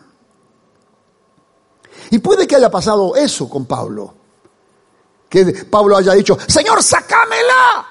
Y 2.11 2.18
puede 2.18 2.46
que 2.46 2.57
haya 2.57 2.70
pasado 2.70 3.14
eso 3.16 3.49
con 3.49 3.66
Pablo. 3.66 4.14
Que 5.29 5.64
Pablo 5.70 5.96
haya 5.96 6.12
dicho, 6.12 6.37
Señor, 6.46 6.83
sácamela. 6.83 7.87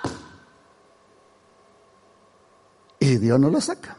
Y 2.99 3.17
Dios 3.17 3.39
no 3.39 3.49
la 3.49 3.61
saca. 3.61 3.95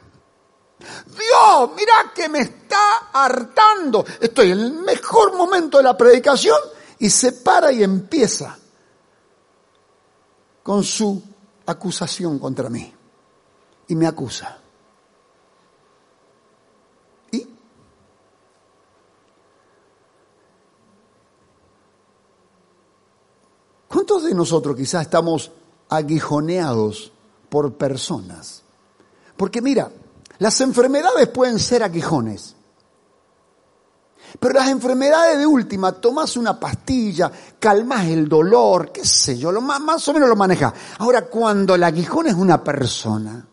Dios, 0.78 1.70
mira 1.76 2.12
que 2.14 2.28
me 2.28 2.40
está 2.40 3.10
hartando. 3.12 4.04
Estoy 4.20 4.50
en 4.52 4.60
el 4.60 4.72
mejor 4.72 5.36
momento 5.36 5.78
de 5.78 5.84
la 5.84 5.96
predicación 5.96 6.58
y 6.98 7.08
se 7.10 7.32
para 7.32 7.72
y 7.72 7.82
empieza 7.82 8.58
con 10.62 10.84
su 10.84 11.22
acusación 11.66 12.38
contra 12.38 12.68
mí. 12.68 12.94
Y 13.88 13.94
me 13.94 14.06
acusa. 14.06 14.58
¿Y? 17.32 17.46
¿Cuántos 24.10 24.28
de 24.28 24.34
nosotros 24.34 24.74
quizás 24.74 25.02
estamos 25.02 25.52
aguijoneados 25.88 27.12
por 27.48 27.74
personas? 27.74 28.64
Porque 29.36 29.62
mira, 29.62 29.88
las 30.40 30.60
enfermedades 30.62 31.28
pueden 31.28 31.60
ser 31.60 31.84
aguijones. 31.84 32.56
Pero 34.40 34.54
las 34.54 34.68
enfermedades 34.68 35.38
de 35.38 35.46
última, 35.46 35.92
tomas 35.92 36.36
una 36.36 36.58
pastilla, 36.58 37.30
calmas 37.60 38.08
el 38.08 38.28
dolor, 38.28 38.90
qué 38.90 39.04
sé 39.04 39.38
yo, 39.38 39.52
lo 39.52 39.60
más, 39.60 39.78
más 39.78 40.08
o 40.08 40.12
menos 40.12 40.28
lo 40.28 40.34
manejas. 40.34 40.72
Ahora, 40.98 41.26
cuando 41.26 41.76
el 41.76 41.84
aguijón 41.84 42.26
es 42.26 42.34
una 42.34 42.64
persona, 42.64 43.46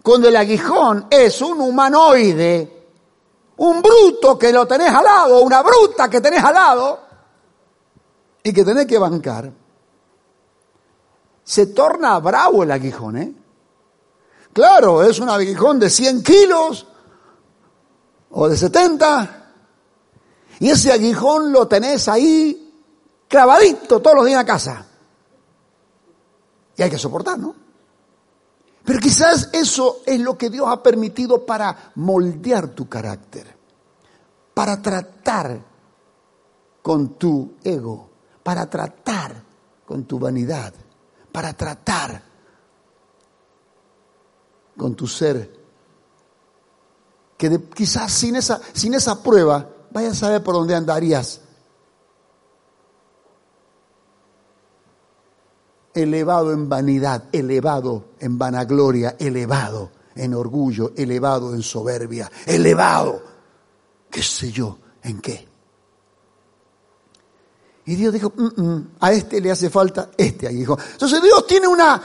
cuando 0.00 0.28
el 0.28 0.36
aguijón 0.36 1.08
es 1.10 1.42
un 1.42 1.60
humanoide, 1.60 2.86
un 3.56 3.82
bruto 3.82 4.38
que 4.38 4.52
lo 4.52 4.64
tenés 4.64 4.90
al 4.90 5.04
lado, 5.04 5.40
una 5.40 5.60
bruta 5.60 6.08
que 6.08 6.20
tenés 6.20 6.44
al 6.44 6.54
lado, 6.54 7.07
y 8.48 8.52
que 8.52 8.64
tenés 8.64 8.86
que 8.86 8.98
bancar, 8.98 9.52
se 11.44 11.66
torna 11.66 12.18
bravo 12.18 12.62
el 12.62 12.70
aguijón, 12.70 13.16
¿eh? 13.18 13.34
Claro, 14.54 15.02
es 15.02 15.18
un 15.18 15.28
aguijón 15.28 15.78
de 15.78 15.90
100 15.90 16.22
kilos 16.22 16.86
o 18.30 18.48
de 18.48 18.56
70. 18.56 19.52
Y 20.60 20.70
ese 20.70 20.90
aguijón 20.90 21.52
lo 21.52 21.68
tenés 21.68 22.08
ahí 22.08 22.72
clavadito 23.28 24.00
todos 24.00 24.16
los 24.16 24.24
días 24.24 24.40
en 24.40 24.46
la 24.46 24.52
casa. 24.52 24.86
Y 26.74 26.82
hay 26.82 26.88
que 26.88 26.98
soportar, 26.98 27.38
¿no? 27.38 27.54
Pero 28.82 28.98
quizás 28.98 29.50
eso 29.52 30.00
es 30.06 30.18
lo 30.20 30.38
que 30.38 30.48
Dios 30.48 30.66
ha 30.66 30.82
permitido 30.82 31.44
para 31.44 31.92
moldear 31.96 32.68
tu 32.68 32.88
carácter, 32.88 33.54
para 34.54 34.80
tratar 34.80 35.60
con 36.80 37.18
tu 37.18 37.56
ego, 37.62 38.07
para 38.48 38.64
tratar 38.70 39.44
con 39.84 40.04
tu 40.04 40.18
vanidad, 40.18 40.72
para 41.30 41.52
tratar 41.52 42.22
con 44.74 44.94
tu 44.94 45.06
ser 45.06 45.54
que 47.36 47.68
quizás 47.74 48.10
sin 48.10 48.36
esa, 48.36 48.58
sin 48.72 48.94
esa 48.94 49.22
prueba 49.22 49.68
vaya 49.90 50.12
a 50.12 50.14
saber 50.14 50.42
por 50.42 50.54
dónde 50.54 50.74
andarías. 50.74 51.42
Elevado 55.92 56.50
en 56.54 56.70
vanidad, 56.70 57.24
elevado 57.32 58.12
en 58.18 58.38
vanagloria, 58.38 59.14
elevado 59.18 59.90
en 60.14 60.32
orgullo, 60.32 60.92
elevado 60.96 61.52
en 61.52 61.60
soberbia, 61.60 62.32
elevado, 62.46 63.20
qué 64.10 64.22
sé 64.22 64.50
yo, 64.50 64.78
en 65.02 65.20
qué. 65.20 65.46
Y 67.88 67.96
Dios 67.96 68.12
dijo, 68.12 68.30
mm, 68.36 68.62
mm, 68.62 68.90
a 69.00 69.12
este 69.12 69.40
le 69.40 69.50
hace 69.50 69.70
falta 69.70 70.10
este 70.14 70.46
aguijón. 70.46 70.78
Entonces 70.92 71.22
Dios 71.22 71.46
tiene 71.46 71.66
una 71.66 71.98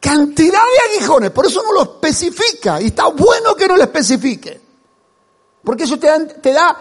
cantidad 0.00 0.62
de 0.64 0.96
aguijones, 0.96 1.30
por 1.30 1.46
eso 1.46 1.62
no 1.62 1.72
lo 1.72 1.82
especifica. 1.82 2.82
Y 2.82 2.86
está 2.86 3.06
bueno 3.06 3.54
que 3.54 3.68
no 3.68 3.76
lo 3.76 3.84
especifique. 3.84 4.60
Porque 5.62 5.84
eso 5.84 5.96
te 5.96 6.08
da, 6.08 6.26
te 6.26 6.52
da 6.52 6.76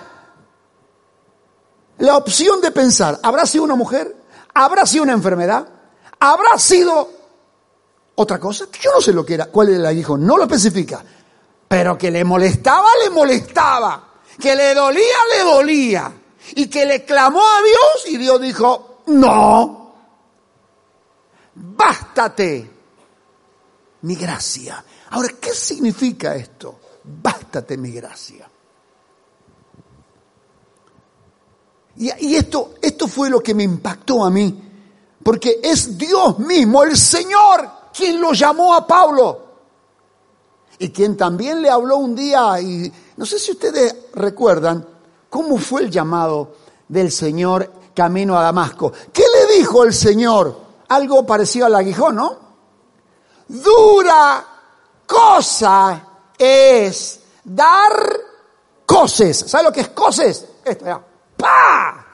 la 2.00 2.18
opción 2.18 2.62
de 2.62 2.72
pensar, 2.72 3.20
¿habrá 3.22 3.46
sido 3.46 3.64
una 3.64 3.76
mujer? 3.76 4.16
¿Habrá 4.56 4.88
sido 4.88 5.04
una 5.04 5.14
enfermedad? 5.14 5.68
¿Habrá 6.20 6.58
sido 6.58 7.12
otra 8.16 8.40
cosa? 8.40 8.66
Yo 8.82 8.92
no 8.92 9.02
sé 9.02 9.14
lo 9.14 9.24
que 9.24 9.36
era, 9.36 9.46
cuál 9.52 9.70
era 9.70 9.78
el 9.78 9.86
aguijón, 9.86 10.26
no 10.26 10.36
lo 10.36 10.46
especifica. 10.46 11.06
Pero 11.68 11.96
que 11.96 12.10
le 12.10 12.24
molestaba, 12.24 12.90
le 13.04 13.12
molestaba. 13.12 14.14
Que 14.40 14.56
le 14.56 14.74
dolía, 14.74 15.18
le 15.38 15.44
dolía 15.44 16.14
y 16.56 16.68
que 16.68 16.86
le 16.86 17.04
clamó 17.06 17.42
a 17.42 17.62
Dios 17.62 18.14
y 18.14 18.18
Dios 18.18 18.40
dijo, 18.42 19.02
no, 19.08 19.94
bástate 21.56 22.70
mi 24.02 24.16
gracia. 24.16 24.84
Ahora, 25.12 25.30
¿qué 25.40 25.52
significa 25.54 26.36
esto? 26.36 26.80
Bástate 27.04 27.78
mi 27.78 27.92
gracia. 27.92 28.50
Y, 31.96 32.36
esto, 32.36 32.74
esto 32.82 33.08
fue 33.08 33.30
lo 33.30 33.42
que 33.42 33.54
me 33.54 33.64
impactó 33.64 34.24
a 34.26 34.30
mí, 34.32 34.62
porque 35.24 35.60
es 35.62 35.96
Dios 35.96 36.40
mismo, 36.40 36.84
el 36.84 36.98
Señor, 36.98 37.70
quien 37.96 38.20
lo 38.20 38.34
llamó 38.34 38.74
a 38.74 38.86
Pablo. 38.88 39.42
Y 40.80 40.90
quien 40.90 41.16
también 41.16 41.62
le 41.62 41.70
habló 41.70 41.98
un 41.98 42.16
día, 42.16 42.60
y 42.60 42.92
no 43.16 43.26
sé 43.26 43.38
si 43.38 43.52
ustedes 43.52 43.96
recuerdan, 44.16 44.93
¿Cómo 45.34 45.58
fue 45.58 45.82
el 45.82 45.90
llamado 45.90 46.58
del 46.88 47.12
Señor 47.12 47.74
camino 47.96 48.38
a 48.38 48.44
Damasco? 48.44 48.94
¿Qué 49.12 49.24
le 49.24 49.58
dijo 49.58 49.84
el 49.84 49.92
Señor? 49.92 50.56
Algo 50.90 51.26
parecido 51.26 51.66
al 51.66 51.74
aguijón, 51.74 52.18
¿no? 52.18 52.38
Dura 53.48 54.46
cosa 55.08 56.08
es 56.38 57.20
dar 57.46 57.94
coces. 58.86 59.40
¿Sabe 59.48 59.64
lo 59.64 59.72
que 59.72 59.82
es 59.82 59.90
coces? 59.90 60.46
Esto, 60.64 61.04
¡Pah! 61.36 62.06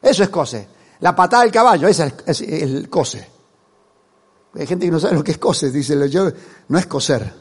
Eso 0.00 0.22
es 0.22 0.30
coces. 0.30 0.66
La 1.00 1.14
patada 1.14 1.42
del 1.42 1.52
caballo, 1.52 1.86
ese 1.88 2.14
es 2.24 2.40
el, 2.40 2.88
coce. 2.88 3.30
Hay 4.54 4.66
gente 4.66 4.86
que 4.86 4.92
no 4.92 4.98
sabe 4.98 5.16
lo 5.16 5.22
que 5.22 5.32
es 5.32 5.38
coces, 5.38 5.74
dice 5.74 6.08
yo, 6.08 6.26
no 6.68 6.78
es 6.78 6.86
coser. 6.86 7.34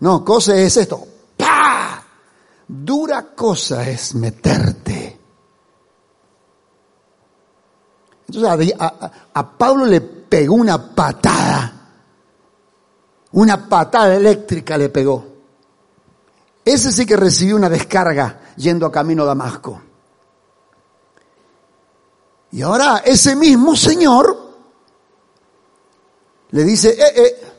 No, 0.00 0.24
coce 0.24 0.64
es 0.64 0.78
esto. 0.78 1.06
Dura 2.74 3.34
cosa 3.34 3.86
es 3.86 4.14
meterte. 4.14 5.20
Entonces 8.28 8.74
a, 8.78 9.58
Pablo 9.58 9.84
le 9.84 10.00
pegó 10.00 10.54
una 10.54 10.94
patada. 10.94 11.70
Una 13.32 13.68
patada 13.68 14.16
eléctrica 14.16 14.78
le 14.78 14.88
pegó. 14.88 15.22
Ese 16.64 16.92
sí 16.92 17.04
que 17.04 17.14
recibió 17.14 17.56
una 17.56 17.68
descarga 17.68 18.40
yendo 18.56 18.86
a 18.86 18.92
camino 18.92 19.24
a 19.24 19.26
Damasco. 19.26 19.82
Y 22.52 22.62
ahora 22.62 23.02
ese 23.04 23.36
mismo 23.36 23.76
Señor 23.76 24.54
le 26.52 26.64
dice, 26.64 26.88
eh, 26.88 27.22
eh, 27.22 27.52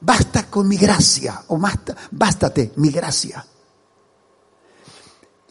basta 0.00 0.50
con 0.50 0.68
mi 0.68 0.76
gracia, 0.76 1.44
o 1.48 1.56
basta, 1.56 1.96
bástate 2.10 2.72
mi 2.76 2.90
gracia. 2.90 3.42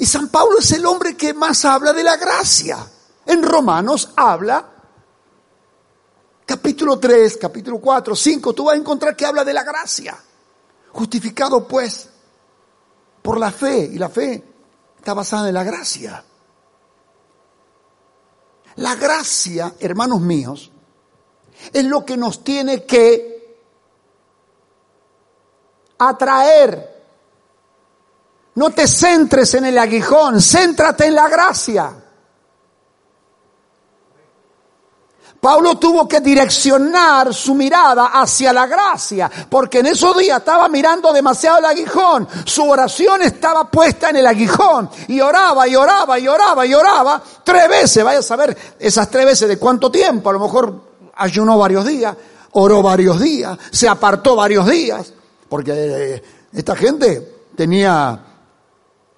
Y 0.04 0.06
San 0.06 0.28
Pablo 0.28 0.60
es 0.60 0.70
el 0.74 0.86
hombre 0.86 1.16
que 1.16 1.34
más 1.34 1.64
habla 1.64 1.94
de 1.94 2.04
la 2.04 2.18
gracia. 2.18 2.78
En 3.26 3.42
Romanos 3.42 4.10
habla, 4.18 4.70
capítulo 6.46 7.00
3, 7.00 7.38
capítulo 7.38 7.80
4, 7.80 8.14
5, 8.14 8.52
tú 8.52 8.66
vas 8.66 8.76
a 8.76 8.78
encontrar 8.78 9.16
que 9.16 9.26
habla 9.26 9.46
de 9.46 9.54
la 9.54 9.64
gracia. 9.64 10.22
Justificado 10.92 11.66
pues 11.66 12.10
por 13.22 13.40
la 13.40 13.50
fe, 13.50 13.92
y 13.94 13.98
la 13.98 14.10
fe 14.10 14.44
está 14.98 15.14
basada 15.14 15.48
en 15.48 15.54
la 15.54 15.64
gracia. 15.64 16.22
La 18.76 18.96
gracia, 18.96 19.76
hermanos 19.80 20.20
míos, 20.20 20.70
es 21.72 21.86
lo 21.86 22.04
que 22.04 22.18
nos 22.18 22.44
tiene 22.44 22.84
que 22.84 23.58
atraer 25.98 26.93
no 28.56 28.70
te 28.70 28.88
centres 28.88 29.54
en 29.56 29.66
el 29.66 29.78
aguijón, 29.78 30.42
céntrate 30.42 31.06
en 31.06 31.16
la 31.16 31.28
gracia. 31.28 31.94
Pablo 35.44 35.76
tuvo 35.76 36.08
que 36.08 36.22
direccionar 36.22 37.34
su 37.34 37.54
mirada 37.54 38.12
hacia 38.14 38.54
la 38.54 38.66
gracia, 38.66 39.30
porque 39.50 39.80
en 39.80 39.88
esos 39.88 40.18
días 40.18 40.38
estaba 40.38 40.70
mirando 40.70 41.12
demasiado 41.12 41.58
el 41.58 41.66
aguijón. 41.66 42.26
Su 42.46 42.70
oración 42.70 43.22
estaba 43.24 43.70
puesta 43.70 44.10
en 44.10 44.16
el 44.16 44.28
aguijón 44.28 44.90
y 45.10 45.20
oraba 45.20 45.68
y 45.68 45.76
oraba 45.76 46.18
y 46.18 46.30
oraba 46.30 46.66
y 46.66 46.74
oraba 46.74 47.22
tres 47.44 47.68
veces. 47.68 48.06
Vaya 48.06 48.20
a 48.20 48.24
saber 48.24 48.58
esas 48.80 49.10
tres 49.10 49.26
veces 49.26 49.50
de 49.50 49.58
cuánto 49.58 49.92
tiempo. 49.92 50.30
A 50.30 50.34
lo 50.34 50.40
mejor 50.40 50.82
ayunó 51.16 51.58
varios 51.58 51.86
días, 51.86 52.16
oró 52.54 52.82
varios 52.82 53.20
días, 53.20 53.58
se 53.70 53.90
apartó 53.90 54.38
varios 54.38 54.66
días, 54.66 55.12
porque 55.50 55.74
eh, 55.76 56.24
esta 56.54 56.74
gente 56.78 57.50
tenía 57.58 58.18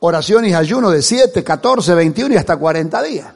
oración 0.05 0.45
y 0.45 0.53
ayuno 0.53 0.89
de 0.91 1.01
7, 1.01 1.43
14, 1.43 1.93
21 1.95 2.33
y 2.33 2.37
hasta 2.37 2.57
40 2.57 3.01
días. 3.03 3.27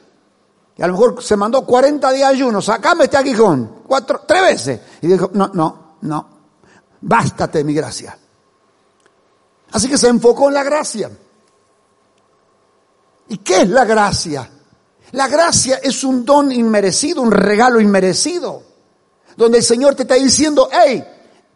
Y 0.76 0.82
a 0.82 0.86
lo 0.86 0.94
mejor 0.94 1.22
se 1.22 1.36
mandó 1.36 1.66
40 1.66 2.10
días 2.12 2.30
de 2.30 2.36
ayuno, 2.36 2.62
sacame 2.62 3.04
este 3.04 3.16
aguijón, 3.16 3.82
cuatro, 3.86 4.22
tres 4.26 4.42
veces. 4.42 4.80
Y 5.02 5.08
dijo, 5.08 5.30
no, 5.34 5.50
no, 5.52 5.96
no, 6.00 6.28
bástate 7.02 7.62
mi 7.64 7.74
gracia. 7.74 8.16
Así 9.72 9.88
que 9.88 9.98
se 9.98 10.08
enfocó 10.08 10.48
en 10.48 10.54
la 10.54 10.62
gracia. 10.62 11.10
¿Y 13.28 13.38
qué 13.38 13.62
es 13.62 13.68
la 13.68 13.84
gracia? 13.84 14.50
La 15.12 15.28
gracia 15.28 15.80
es 15.82 16.02
un 16.02 16.24
don 16.24 16.50
inmerecido, 16.50 17.22
un 17.22 17.30
regalo 17.30 17.80
inmerecido, 17.80 18.62
donde 19.36 19.58
el 19.58 19.64
Señor 19.64 19.94
te 19.94 20.02
está 20.02 20.14
diciendo, 20.14 20.68
hey, 20.72 21.04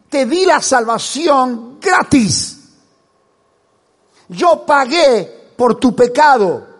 te 0.09 0.25
di 0.25 0.45
la 0.45 0.61
salvación 0.61 1.79
gratis. 1.79 2.54
Yo 4.29 4.65
pagué 4.65 5.53
por 5.55 5.75
tu 5.79 5.95
pecado. 5.95 6.75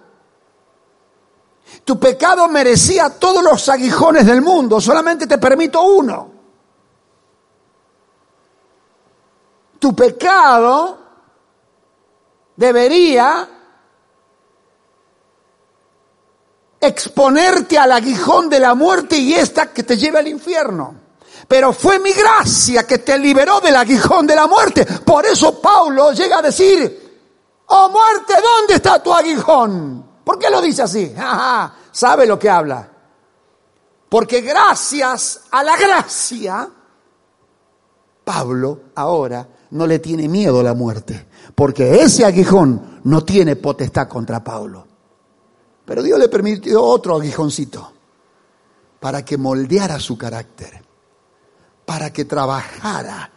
Tu 1.83 1.99
pecado 1.99 2.47
merecía 2.47 3.09
todos 3.09 3.43
los 3.43 3.67
aguijones 3.69 4.25
del 4.25 4.41
mundo, 4.41 4.79
solamente 4.79 5.27
te 5.27 5.37
permito 5.37 5.83
uno. 5.83 6.31
Tu 9.79 9.95
pecado 9.95 10.97
debería 12.55 13.49
exponerte 16.79 17.77
al 17.77 17.91
aguijón 17.91 18.49
de 18.49 18.59
la 18.59 18.73
muerte 18.73 19.17
y 19.17 19.33
esta 19.33 19.71
que 19.71 19.83
te 19.83 19.97
lleve 19.97 20.19
al 20.19 20.27
infierno. 20.27 20.95
Pero 21.47 21.73
fue 21.73 21.99
mi 21.99 22.11
gracia 22.13 22.87
que 22.87 22.99
te 22.99 23.17
liberó 23.19 23.59
del 23.59 23.75
aguijón 23.75 24.25
de 24.25 24.35
la 24.35 24.47
muerte. 24.47 24.85
Por 24.85 25.25
eso 25.25 25.61
Pablo 25.61 26.11
llega 26.13 26.39
a 26.39 26.41
decir, 26.41 27.04
Oh 27.67 27.89
muerte, 27.89 28.33
¿dónde 28.41 28.75
está 28.75 29.01
tu 29.01 29.13
aguijón? 29.13 30.05
¿Por 30.23 30.37
qué 30.37 30.49
lo 30.49 30.61
dice 30.61 30.83
así? 30.83 31.13
¿Sabe 31.91 32.25
lo 32.25 32.37
que 32.37 32.49
habla? 32.49 32.89
Porque 34.09 34.41
gracias 34.41 35.41
a 35.51 35.63
la 35.63 35.75
gracia, 35.75 36.69
Pablo 38.23 38.81
ahora 38.95 39.47
no 39.71 39.87
le 39.87 39.99
tiene 39.99 40.27
miedo 40.27 40.59
a 40.59 40.63
la 40.63 40.73
muerte, 40.73 41.27
porque 41.53 42.01
ese 42.01 42.23
aguijón 42.23 43.01
no 43.03 43.23
tiene 43.23 43.55
potestad 43.55 44.07
contra 44.07 44.43
Pablo. 44.43 44.85
Pero 45.85 46.01
Dios 46.01 46.19
le 46.19 46.29
permitió 46.29 46.83
otro 46.83 47.15
aguijoncito 47.15 47.91
para 48.99 49.23
que 49.25 49.37
moldeara 49.37 49.99
su 49.99 50.17
carácter, 50.17 50.83
para 51.85 52.11
que 52.11 52.25
trabajara 52.25 53.31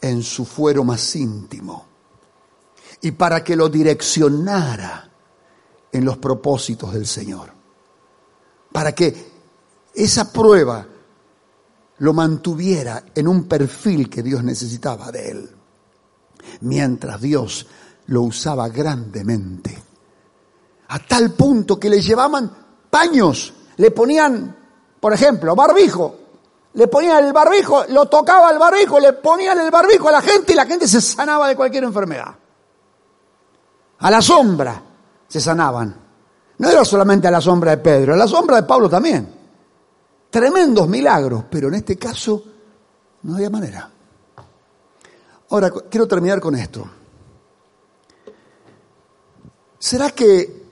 en 0.00 0.22
su 0.22 0.44
fuero 0.44 0.82
más 0.82 1.14
íntimo 1.14 1.91
y 3.02 3.10
para 3.10 3.42
que 3.42 3.56
lo 3.56 3.68
direccionara 3.68 5.10
en 5.90 6.04
los 6.04 6.16
propósitos 6.18 6.94
del 6.94 7.06
Señor. 7.06 7.52
Para 8.72 8.92
que 8.92 9.32
esa 9.94 10.32
prueba 10.32 10.86
lo 11.98 12.12
mantuviera 12.12 13.04
en 13.14 13.28
un 13.28 13.44
perfil 13.44 14.08
que 14.08 14.22
Dios 14.22 14.42
necesitaba 14.42 15.10
de 15.10 15.30
él. 15.30 15.50
Mientras 16.60 17.20
Dios 17.20 17.66
lo 18.06 18.22
usaba 18.22 18.68
grandemente. 18.68 19.82
A 20.88 20.98
tal 21.00 21.32
punto 21.32 21.78
que 21.78 21.90
le 21.90 22.00
llevaban 22.00 22.50
paños, 22.88 23.52
le 23.76 23.90
ponían, 23.90 24.56
por 25.00 25.12
ejemplo, 25.12 25.56
barbijo, 25.56 26.16
le 26.74 26.86
ponían 26.86 27.24
el 27.24 27.32
barbijo, 27.32 27.84
lo 27.88 28.06
tocaba 28.06 28.50
el 28.50 28.58
barbijo, 28.58 29.00
le 29.00 29.12
ponían 29.14 29.58
el 29.58 29.70
barbijo 29.70 30.08
a 30.08 30.12
la 30.12 30.22
gente 30.22 30.52
y 30.52 30.56
la 30.56 30.66
gente 30.66 30.86
se 30.86 31.00
sanaba 31.00 31.48
de 31.48 31.56
cualquier 31.56 31.84
enfermedad. 31.84 32.36
A 34.02 34.10
la 34.10 34.20
sombra 34.20 34.82
se 35.28 35.40
sanaban. 35.40 35.94
No 36.58 36.68
era 36.68 36.84
solamente 36.84 37.28
a 37.28 37.30
la 37.30 37.40
sombra 37.40 37.72
de 37.72 37.78
Pedro, 37.78 38.14
a 38.14 38.16
la 38.16 38.26
sombra 38.26 38.56
de 38.56 38.64
Pablo 38.64 38.88
también. 38.88 39.28
Tremendos 40.28 40.88
milagros, 40.88 41.44
pero 41.48 41.68
en 41.68 41.74
este 41.74 41.96
caso 41.96 42.42
no 43.22 43.36
había 43.36 43.50
manera. 43.50 43.88
Ahora, 45.50 45.70
quiero 45.70 46.08
terminar 46.08 46.40
con 46.40 46.54
esto. 46.56 46.84
¿Será 49.78 50.10
que 50.10 50.62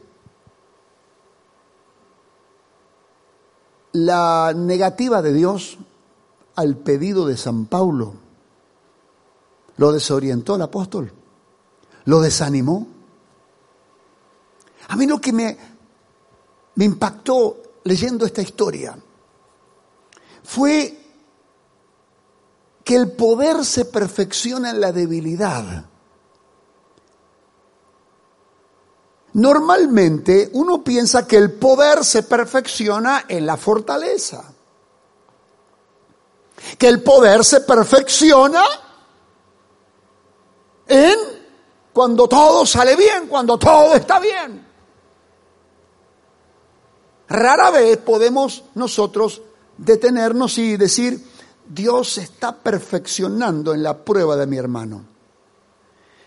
la 3.93 4.53
negativa 4.57 5.23
de 5.23 5.33
Dios 5.33 5.79
al 6.57 6.77
pedido 6.77 7.27
de 7.27 7.37
San 7.37 7.67
Paulo 7.67 8.15
lo 9.77 9.93
desorientó 9.93 10.55
al 10.55 10.63
apóstol? 10.63 11.13
¿Lo 12.07 12.21
desanimó? 12.21 13.00
A 14.91 14.97
mí 14.97 15.07
lo 15.07 15.21
que 15.21 15.33
me, 15.33 15.57
me 16.75 16.85
impactó 16.85 17.63
leyendo 17.85 18.27
esta 18.27 18.43
historia 18.43 18.99
fue 20.43 20.99
que 22.83 22.97
el 22.97 23.13
poder 23.13 23.65
se 23.65 23.85
perfecciona 23.85 24.71
en 24.71 24.81
la 24.81 24.91
debilidad. 24.91 25.85
Normalmente 29.35 30.51
uno 30.55 30.83
piensa 30.83 31.25
que 31.25 31.37
el 31.37 31.53
poder 31.53 32.05
se 32.05 32.25
perfecciona 32.25 33.27
en 33.29 33.47
la 33.47 33.57
fortaleza, 33.57 34.53
que 36.77 36.89
el 36.89 37.01
poder 37.01 37.45
se 37.45 37.61
perfecciona 37.61 38.65
en 40.89 41.17
cuando 41.93 42.27
todo 42.27 42.67
sale 42.67 42.97
bien, 42.97 43.29
cuando 43.29 43.57
todo 43.57 43.95
está 43.95 44.19
bien. 44.19 44.70
Rara 47.31 47.71
vez 47.71 47.97
podemos 47.99 48.65
nosotros 48.75 49.41
detenernos 49.79 50.59
y 50.59 50.77
decir, 50.77 51.25
Dios 51.69 52.19
está 52.19 52.57
perfeccionando 52.57 53.73
en 53.73 53.85
la 53.85 53.97
prueba 53.97 54.35
de 54.35 54.49
mi 54.49 54.57
hermano. 54.57 55.05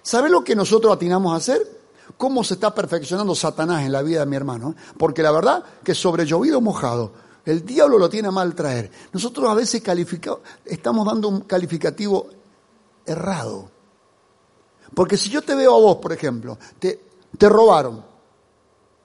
¿Sabe 0.01 0.29
lo 0.29 0.45
que 0.45 0.55
nosotros 0.55 0.95
atinamos 0.95 1.33
a 1.33 1.35
hacer? 1.35 1.81
¿Cómo 2.17 2.41
se 2.41 2.53
está 2.53 2.73
perfeccionando 2.73 3.35
Satanás 3.35 3.83
en 3.83 3.91
la 3.91 4.01
vida 4.01 4.21
de 4.21 4.27
mi 4.27 4.37
hermano? 4.37 4.75
Porque 4.97 5.21
la 5.21 5.31
verdad 5.31 5.61
que 5.83 5.93
sobre 5.93 6.25
llovido 6.25 6.61
mojado, 6.61 7.11
el 7.45 7.65
diablo 7.65 7.97
lo 7.97 8.09
tiene 8.09 8.29
a 8.29 8.31
mal 8.31 8.55
traer. 8.55 8.89
Nosotros 9.11 9.49
a 9.49 9.55
veces 9.55 9.83
estamos 10.63 11.05
dando 11.05 11.27
un 11.27 11.41
calificativo 11.41 12.27
errado. 13.05 13.69
Porque 14.95 15.17
si 15.17 15.29
yo 15.29 15.41
te 15.41 15.53
veo 15.53 15.75
a 15.75 15.79
vos, 15.79 15.97
por 15.97 16.13
ejemplo, 16.13 16.57
te, 16.79 17.01
te 17.37 17.49
robaron, 17.49 18.05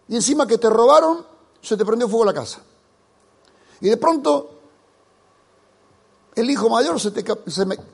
y 0.07 0.15
encima 0.15 0.47
que 0.47 0.59
te 0.59 0.71
robaron, 0.71 1.38
se 1.61 1.77
te 1.77 1.85
prendió 1.85 2.09
fuego 2.09 2.25
la 2.25 2.35
casa. 2.35 2.61
Y 3.81 3.89
de 3.89 3.97
pronto 3.97 4.59
el 6.35 6.51
hijo 6.51 6.69
mayor 6.69 7.01
se 7.01 7.11
te, 7.11 7.25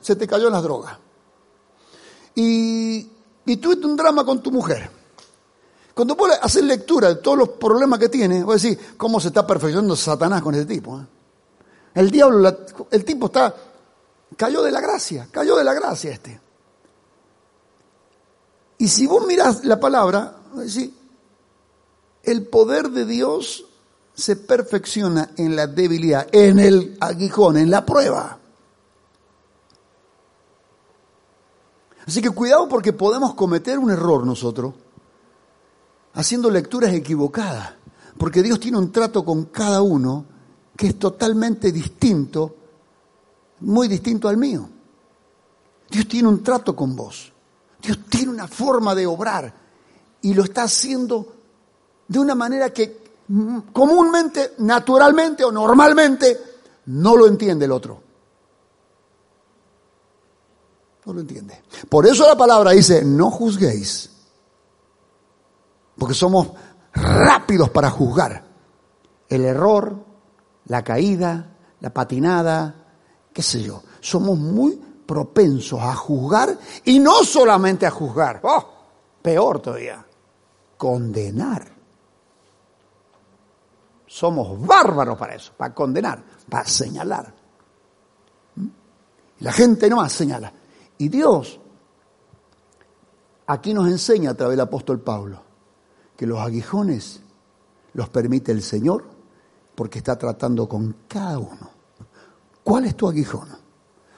se, 0.01 0.15
te 0.15 0.27
cayó 0.27 0.47
en 0.47 0.53
las 0.53 0.63
drogas. 0.63 0.97
Y, 2.35 3.09
y 3.45 3.57
tuviste 3.57 3.85
un 3.85 3.95
drama 3.95 4.23
con 4.23 4.41
tu 4.41 4.51
mujer. 4.51 4.89
Cuando 5.93 6.15
vos 6.15 6.29
hacer 6.41 6.65
lectura 6.65 7.07
de 7.07 7.15
todos 7.15 7.37
los 7.37 7.49
problemas 7.49 7.97
que 7.99 8.09
tiene, 8.09 8.43
voy 8.43 8.53
a 8.53 8.55
decir, 8.55 8.95
¿cómo 8.97 9.19
se 9.19 9.29
está 9.29 9.47
perfeccionando 9.47 9.95
Satanás 9.95 10.41
con 10.41 10.53
ese 10.53 10.65
tipo? 10.65 10.99
Eh? 10.99 11.05
El 11.95 12.11
diablo, 12.11 12.55
el 12.91 13.05
tipo 13.05 13.27
está, 13.27 13.55
cayó 14.35 14.61
de 14.61 14.71
la 14.71 14.81
gracia, 14.81 15.29
cayó 15.31 15.55
de 15.55 15.63
la 15.63 15.73
gracia 15.73 16.11
este. 16.11 16.41
Y 18.77 18.89
si 18.89 19.07
vos 19.07 19.25
mirás 19.25 19.63
la 19.63 19.79
palabra, 19.79 20.35
el 22.25 22.47
poder 22.47 22.91
de 22.91 23.05
Dios 23.05 23.65
se 24.13 24.35
perfecciona 24.35 25.31
en 25.37 25.55
la 25.55 25.67
debilidad, 25.67 26.27
en 26.31 26.59
el 26.59 26.97
aguijón, 26.99 27.57
en 27.57 27.69
la 27.69 27.85
prueba. 27.85 28.39
Así 32.07 32.21
que 32.21 32.29
cuidado 32.29 32.69
porque 32.69 32.93
podemos 32.93 33.33
cometer 33.33 33.79
un 33.79 33.91
error 33.91 34.25
nosotros 34.25 34.73
haciendo 36.13 36.49
lecturas 36.49 36.93
equivocadas, 36.93 37.73
porque 38.17 38.41
Dios 38.41 38.59
tiene 38.59 38.77
un 38.77 38.91
trato 38.91 39.25
con 39.25 39.45
cada 39.45 39.81
uno 39.81 40.25
que 40.77 40.87
es 40.87 40.99
totalmente 40.99 41.71
distinto, 41.71 42.55
muy 43.61 43.87
distinto 43.87 44.29
al 44.29 44.37
mío. 44.37 44.69
Dios 45.89 46.07
tiene 46.07 46.27
un 46.27 46.41
trato 46.41 46.75
con 46.75 46.95
vos. 46.95 47.31
Dios 47.81 47.99
tiene 48.09 48.31
una 48.31 48.47
forma 48.47 48.95
de 48.95 49.05
obrar 49.05 49.53
y 50.21 50.33
lo 50.33 50.43
está 50.43 50.63
haciendo 50.63 51.34
de 52.07 52.19
una 52.19 52.35
manera 52.35 52.69
que 52.71 53.03
comúnmente, 53.71 54.53
naturalmente 54.59 55.43
o 55.43 55.51
normalmente 55.51 56.39
no 56.87 57.15
lo 57.15 57.27
entiende 57.27 57.65
el 57.65 57.71
otro. 57.71 58.01
No 61.05 61.13
lo 61.13 61.21
entiende. 61.21 61.63
Por 61.89 62.05
eso 62.05 62.27
la 62.27 62.35
palabra 62.35 62.71
dice, 62.71 63.03
no 63.03 63.29
juzguéis. 63.29 64.09
Porque 65.97 66.15
somos 66.15 66.49
rápidos 66.93 67.69
para 67.69 67.89
juzgar. 67.89 68.43
El 69.29 69.45
error, 69.45 69.95
la 70.65 70.83
caída, 70.83 71.57
la 71.79 71.93
patinada, 71.93 72.75
qué 73.31 73.41
sé 73.41 73.61
yo. 73.61 73.83
Somos 73.99 74.37
muy 74.37 74.81
propensos 75.05 75.79
a 75.79 75.95
juzgar 75.95 76.57
y 76.83 76.99
no 76.99 77.23
solamente 77.23 77.85
a 77.85 77.91
juzgar, 77.91 78.39
oh, 78.43 78.65
peor 79.21 79.59
todavía, 79.59 80.05
condenar. 80.77 81.74
Somos 84.15 84.65
bárbaros 84.65 85.17
para 85.17 85.35
eso, 85.35 85.51
para 85.57 85.73
condenar, 85.73 86.23
para 86.49 86.65
señalar. 86.65 87.33
¿Mm? 88.55 88.67
La 89.39 89.51
gente 89.51 89.89
no 89.89 89.97
más 89.97 90.13
señala. 90.13 90.53
Y 90.97 91.09
Dios 91.09 91.59
aquí 93.45 93.73
nos 93.73 93.89
enseña 93.89 94.29
a 94.29 94.33
través 94.33 94.53
del 94.53 94.61
apóstol 94.61 95.01
Pablo 95.01 95.41
que 96.15 96.25
los 96.25 96.39
aguijones 96.39 97.19
los 97.91 98.07
permite 98.07 98.53
el 98.53 98.61
Señor 98.61 99.03
porque 99.75 99.97
está 99.97 100.17
tratando 100.17 100.69
con 100.69 100.95
cada 101.09 101.37
uno. 101.37 101.69
¿Cuál 102.63 102.85
es 102.85 102.95
tu 102.95 103.09
aguijón? 103.09 103.49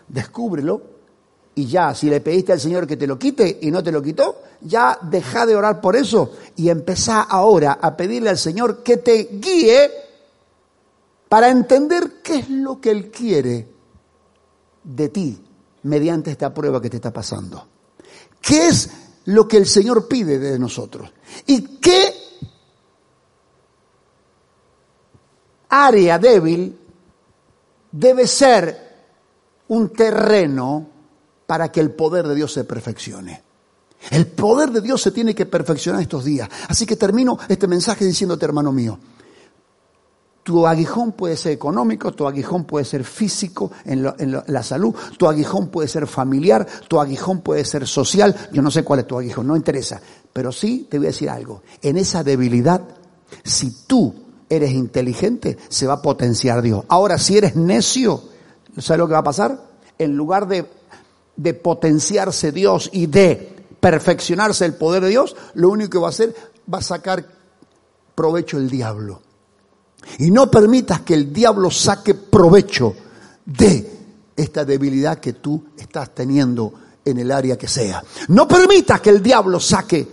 Descúbrelo 0.07 0.96
y 1.57 1.65
ya, 1.65 1.95
si 1.95 2.07
le 2.07 2.21
pediste 2.21 2.53
al 2.53 2.59
Señor 2.59 2.85
que 2.85 2.97
te 2.97 3.07
lo 3.07 3.17
quite 3.17 3.57
y 3.63 3.71
no 3.71 3.81
te 3.81 3.91
lo 3.91 3.99
quitó, 3.99 4.43
ya 4.61 4.99
deja 5.01 5.43
de 5.43 5.55
orar 5.55 5.81
por 5.81 5.95
eso 5.95 6.33
y 6.55 6.69
empezá 6.69 7.23
ahora 7.23 7.79
a 7.81 7.97
pedirle 7.97 8.29
al 8.29 8.37
Señor 8.37 8.83
que 8.83 8.97
te 8.97 9.27
guíe 9.31 9.89
para 11.27 11.49
entender 11.49 12.21
qué 12.21 12.35
es 12.35 12.49
lo 12.51 12.79
que 12.79 12.91
Él 12.91 13.09
quiere 13.09 13.67
de 14.83 15.09
ti 15.09 15.43
mediante 15.81 16.29
esta 16.29 16.53
prueba 16.53 16.79
que 16.79 16.91
te 16.91 16.97
está 16.97 17.11
pasando. 17.11 17.67
¿Qué 18.39 18.67
es 18.67 18.91
lo 19.25 19.47
que 19.47 19.57
el 19.57 19.65
Señor 19.65 20.07
pide 20.07 20.37
de 20.37 20.59
nosotros? 20.59 21.11
¿Y 21.47 21.79
qué 21.79 22.13
área 25.69 26.19
débil 26.19 26.77
debe 27.91 28.27
ser 28.27 28.95
un 29.69 29.89
terreno 29.89 30.96
para 31.47 31.71
que 31.71 31.79
el 31.79 31.91
poder 31.91 32.27
de 32.27 32.35
Dios 32.35 32.53
se 32.53 32.63
perfeccione? 32.65 33.41
El 34.11 34.27
poder 34.27 34.69
de 34.69 34.81
Dios 34.81 35.01
se 35.01 35.11
tiene 35.11 35.33
que 35.33 35.47
perfeccionar 35.47 36.01
estos 36.01 36.23
días. 36.23 36.47
Así 36.67 36.85
que 36.85 36.95
termino 36.95 37.39
este 37.49 37.67
mensaje 37.67 38.05
diciéndote, 38.05 38.45
hermano 38.45 38.71
mío, 38.71 38.99
tu 40.43 40.65
aguijón 40.65 41.11
puede 41.11 41.35
ser 41.35 41.51
económico, 41.51 42.13
tu 42.13 42.25
aguijón 42.25 42.63
puede 42.63 42.85
ser 42.85 43.03
físico 43.03 43.71
en, 43.83 44.01
la 44.47 44.63
salud, 44.63 44.95
tu 45.17 45.27
aguijón 45.27 45.67
puede 45.67 45.89
ser 45.89 46.07
familiar, 46.07 46.65
tu 46.87 47.01
aguijón 47.01 47.41
puede 47.41 47.65
ser 47.65 47.85
social. 47.85 48.33
Yo 48.53 48.61
no 48.61 48.71
sé 48.71 48.83
cuál 48.83 48.99
es 48.99 49.07
tu 49.07 49.17
aguijón, 49.17 49.47
no 49.47 49.57
interesa. 49.57 49.99
Pero 50.31 50.53
sí 50.53 50.87
te 50.89 50.99
voy 50.99 51.07
a 51.07 51.09
decir 51.09 51.29
algo. 51.29 51.63
En 51.81 51.97
esa 51.97 52.23
debilidad, 52.23 52.81
si 53.43 53.71
tú 53.87 54.13
eres 54.49 54.71
inteligente, 54.71 55.57
se 55.67 55.85
va 55.85 55.95
a 55.95 56.01
potenciar 56.01 56.61
Dios. 56.61 56.85
Ahora, 56.87 57.17
si 57.17 57.37
eres 57.37 57.57
necio, 57.57 58.23
¿sabes 58.77 58.99
lo 58.99 59.07
que 59.07 59.13
va 59.13 59.19
a 59.19 59.23
pasar? 59.23 59.59
En 59.97 60.15
lugar 60.15 60.47
de, 60.47 60.65
de 61.37 61.53
potenciarse 61.53 62.51
Dios 62.51 62.89
y 62.91 63.05
de 63.05 63.55
perfeccionarse 63.79 64.65
el 64.65 64.73
poder 64.73 65.03
de 65.03 65.09
Dios, 65.09 65.35
lo 65.53 65.69
único 65.69 65.91
que 65.91 65.97
va 65.99 66.07
a 66.07 66.09
hacer 66.09 66.35
va 66.71 66.79
a 66.79 66.81
sacar 66.81 67.25
provecho 68.15 68.57
el 68.57 68.69
diablo. 68.69 69.21
Y 70.19 70.31
no 70.31 70.49
permitas 70.49 71.01
que 71.01 71.13
el 71.13 71.31
diablo 71.31 71.69
saque 71.69 72.15
provecho 72.15 72.95
de 73.45 73.91
esta 74.35 74.65
debilidad 74.65 75.19
que 75.19 75.33
tú 75.33 75.67
estás 75.77 76.13
teniendo 76.13 76.73
en 77.05 77.19
el 77.19 77.31
área 77.31 77.57
que 77.57 77.67
sea. 77.67 78.03
No 78.29 78.47
permitas 78.47 78.99
que 79.01 79.09
el 79.09 79.21
diablo 79.21 79.59
saque 79.59 80.07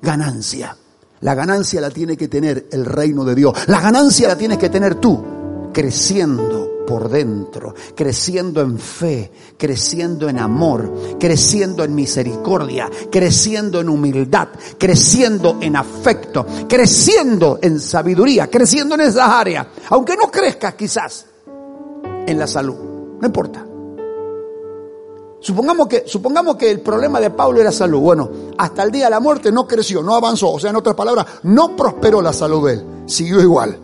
ganancia. 0.00 0.76
La 1.20 1.34
ganancia 1.34 1.80
la 1.80 1.90
tiene 1.90 2.16
que 2.16 2.28
tener 2.28 2.68
el 2.72 2.84
reino 2.84 3.24
de 3.24 3.34
Dios. 3.34 3.56
La 3.68 3.80
ganancia 3.80 4.28
la 4.28 4.36
tienes 4.36 4.58
que 4.58 4.70
tener 4.70 4.96
tú, 4.96 5.70
creciendo 5.72 6.71
por 6.86 7.08
dentro, 7.08 7.74
creciendo 7.94 8.60
en 8.60 8.78
fe, 8.78 9.30
creciendo 9.56 10.28
en 10.28 10.38
amor, 10.38 11.16
creciendo 11.18 11.84
en 11.84 11.94
misericordia, 11.94 12.90
creciendo 13.10 13.80
en 13.80 13.88
humildad, 13.88 14.48
creciendo 14.78 15.58
en 15.60 15.76
afecto, 15.76 16.46
creciendo 16.68 17.58
en 17.62 17.80
sabiduría, 17.80 18.48
creciendo 18.48 18.94
en 18.94 19.02
esas 19.02 19.28
áreas. 19.28 19.66
Aunque 19.90 20.16
no 20.16 20.30
crezcas 20.30 20.74
quizás 20.74 21.26
en 22.26 22.38
la 22.38 22.46
salud, 22.46 22.76
no 23.20 23.26
importa. 23.26 23.66
Supongamos 25.42 25.88
que, 25.88 26.04
supongamos 26.06 26.54
que 26.54 26.70
el 26.70 26.80
problema 26.80 27.20
de 27.20 27.30
Pablo 27.30 27.60
era 27.60 27.72
salud. 27.72 27.98
Bueno, 27.98 28.30
hasta 28.56 28.84
el 28.84 28.92
día 28.92 29.06
de 29.06 29.10
la 29.10 29.18
muerte 29.18 29.50
no 29.50 29.66
creció, 29.66 30.00
no 30.00 30.14
avanzó. 30.14 30.52
O 30.52 30.60
sea, 30.60 30.70
en 30.70 30.76
otras 30.76 30.94
palabras, 30.94 31.26
no 31.42 31.74
prosperó 31.74 32.22
la 32.22 32.32
salud 32.32 32.68
de 32.68 32.74
él. 32.74 32.86
Siguió 33.06 33.40
igual. 33.40 33.76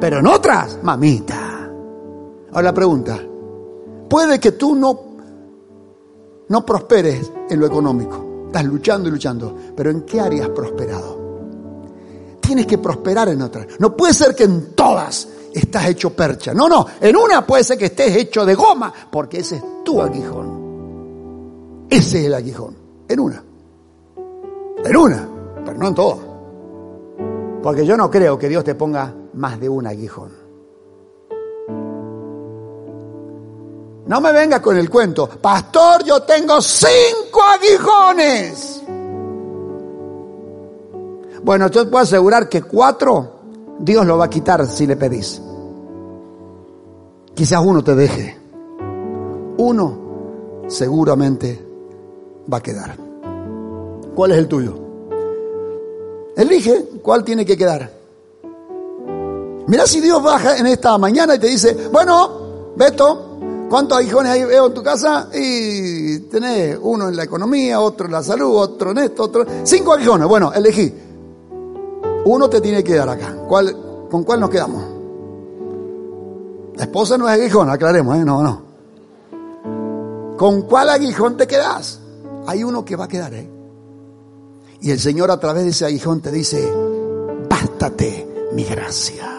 Pero 0.00 0.20
en 0.20 0.26
otras, 0.28 0.78
mamita. 0.84 1.53
Ahora 2.54 2.62
la 2.62 2.74
pregunta, 2.74 3.20
puede 4.08 4.38
que 4.38 4.52
tú 4.52 4.76
no, 4.76 5.00
no 6.48 6.64
prosperes 6.64 7.32
en 7.50 7.58
lo 7.58 7.66
económico. 7.66 8.44
Estás 8.46 8.64
luchando 8.64 9.08
y 9.08 9.12
luchando. 9.12 9.56
Pero 9.76 9.90
¿en 9.90 10.02
qué 10.02 10.20
área 10.20 10.44
has 10.44 10.50
prosperado? 10.50 11.18
Tienes 12.40 12.66
que 12.66 12.78
prosperar 12.78 13.28
en 13.30 13.42
otras. 13.42 13.66
No 13.80 13.96
puede 13.96 14.14
ser 14.14 14.36
que 14.36 14.44
en 14.44 14.72
todas 14.76 15.28
estás 15.52 15.88
hecho 15.88 16.10
percha. 16.10 16.54
No, 16.54 16.68
no. 16.68 16.86
En 17.00 17.16
una 17.16 17.44
puede 17.44 17.64
ser 17.64 17.76
que 17.76 17.86
estés 17.86 18.14
hecho 18.14 18.46
de 18.46 18.54
goma, 18.54 18.92
porque 19.10 19.38
ese 19.40 19.56
es 19.56 19.64
tu 19.84 20.00
aguijón. 20.00 21.86
Ese 21.90 22.20
es 22.20 22.26
el 22.26 22.34
aguijón. 22.34 22.76
En 23.08 23.18
una. 23.18 23.42
En 24.84 24.96
una, 24.96 25.28
pero 25.64 25.76
no 25.76 25.88
en 25.88 25.94
todas. 25.96 26.18
Porque 27.64 27.84
yo 27.84 27.96
no 27.96 28.08
creo 28.08 28.38
que 28.38 28.48
Dios 28.48 28.62
te 28.62 28.76
ponga 28.76 29.12
más 29.32 29.58
de 29.58 29.68
un 29.68 29.88
aguijón. 29.88 30.43
No 34.06 34.20
me 34.20 34.32
vengas 34.32 34.60
con 34.60 34.76
el 34.76 34.90
cuento, 34.90 35.28
pastor, 35.28 36.04
yo 36.04 36.22
tengo 36.22 36.60
cinco 36.60 37.40
aguijones. 37.42 38.82
Bueno, 41.42 41.68
yo 41.68 41.84
te 41.84 41.90
puedo 41.90 42.02
asegurar 42.02 42.48
que 42.48 42.62
cuatro 42.62 43.30
Dios 43.78 44.06
lo 44.06 44.18
va 44.18 44.26
a 44.26 44.30
quitar 44.30 44.66
si 44.66 44.86
le 44.86 44.96
pedís. 44.96 45.40
Quizás 47.34 47.60
uno 47.64 47.82
te 47.82 47.94
deje. 47.94 48.38
Uno 49.56 49.98
seguramente 50.68 51.64
va 52.52 52.58
a 52.58 52.62
quedar. 52.62 52.96
¿Cuál 54.14 54.32
es 54.32 54.38
el 54.38 54.48
tuyo? 54.48 54.78
Elige 56.36 56.88
cuál 57.02 57.24
tiene 57.24 57.44
que 57.44 57.56
quedar. 57.56 57.90
Mira 59.66 59.86
si 59.86 60.00
Dios 60.00 60.22
baja 60.22 60.58
en 60.58 60.66
esta 60.66 60.96
mañana 60.98 61.36
y 61.36 61.38
te 61.38 61.46
dice, 61.46 61.88
bueno, 61.90 62.44
Beto, 62.76 63.33
¿cuántos 63.68 63.98
aguijones 63.98 64.32
hay 64.32 64.44
veo 64.44 64.66
en 64.66 64.74
tu 64.74 64.82
casa? 64.82 65.28
Y 65.34 66.18
tenés 66.20 66.78
uno 66.80 67.08
en 67.08 67.16
la 67.16 67.24
economía, 67.24 67.80
otro 67.80 68.06
en 68.06 68.12
la 68.12 68.22
salud, 68.22 68.56
otro 68.56 68.92
en 68.92 68.98
esto, 68.98 69.24
otro... 69.24 69.44
Cinco 69.64 69.92
aguijones. 69.92 70.26
Bueno, 70.28 70.52
elegí. 70.52 70.92
Uno 72.24 72.48
te 72.48 72.60
tiene 72.60 72.82
que 72.82 72.94
dar 72.94 73.08
acá. 73.08 73.36
¿Cuál, 73.48 74.08
¿Con 74.10 74.24
cuál 74.24 74.40
nos 74.40 74.50
quedamos? 74.50 74.84
La 76.76 76.84
esposa 76.84 77.18
no 77.18 77.28
es 77.28 77.34
aguijón, 77.34 77.70
aclaremos, 77.70 78.16
¿eh? 78.16 78.24
No, 78.24 78.42
no. 78.42 78.62
¿Con 80.36 80.62
cuál 80.62 80.90
aguijón 80.90 81.36
te 81.36 81.46
quedas? 81.46 82.00
hay 82.46 82.64
uno 82.64 82.84
que 82.84 82.96
va 82.96 83.04
a 83.04 83.08
quedar, 83.08 83.34
¿eh? 83.34 83.48
Y 84.80 84.90
el 84.90 85.00
Señor 85.00 85.30
a 85.30 85.40
través 85.40 85.64
de 85.64 85.70
ese 85.70 85.86
aguijón 85.86 86.20
te 86.20 86.30
dice, 86.30 86.70
bástate 87.48 88.50
mi 88.52 88.64
gracia. 88.64 89.33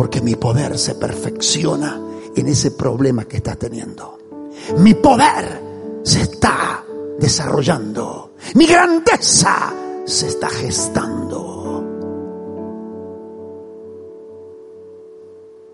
Porque 0.00 0.22
mi 0.22 0.34
poder 0.34 0.78
se 0.78 0.94
perfecciona 0.94 2.00
en 2.34 2.48
ese 2.48 2.70
problema 2.70 3.26
que 3.26 3.36
estás 3.36 3.58
teniendo. 3.58 4.16
Mi 4.78 4.94
poder 4.94 6.00
se 6.02 6.22
está 6.22 6.82
desarrollando. 7.18 8.30
Mi 8.54 8.64
grandeza 8.64 9.74
se 10.06 10.28
está 10.28 10.48
gestando. 10.48 11.84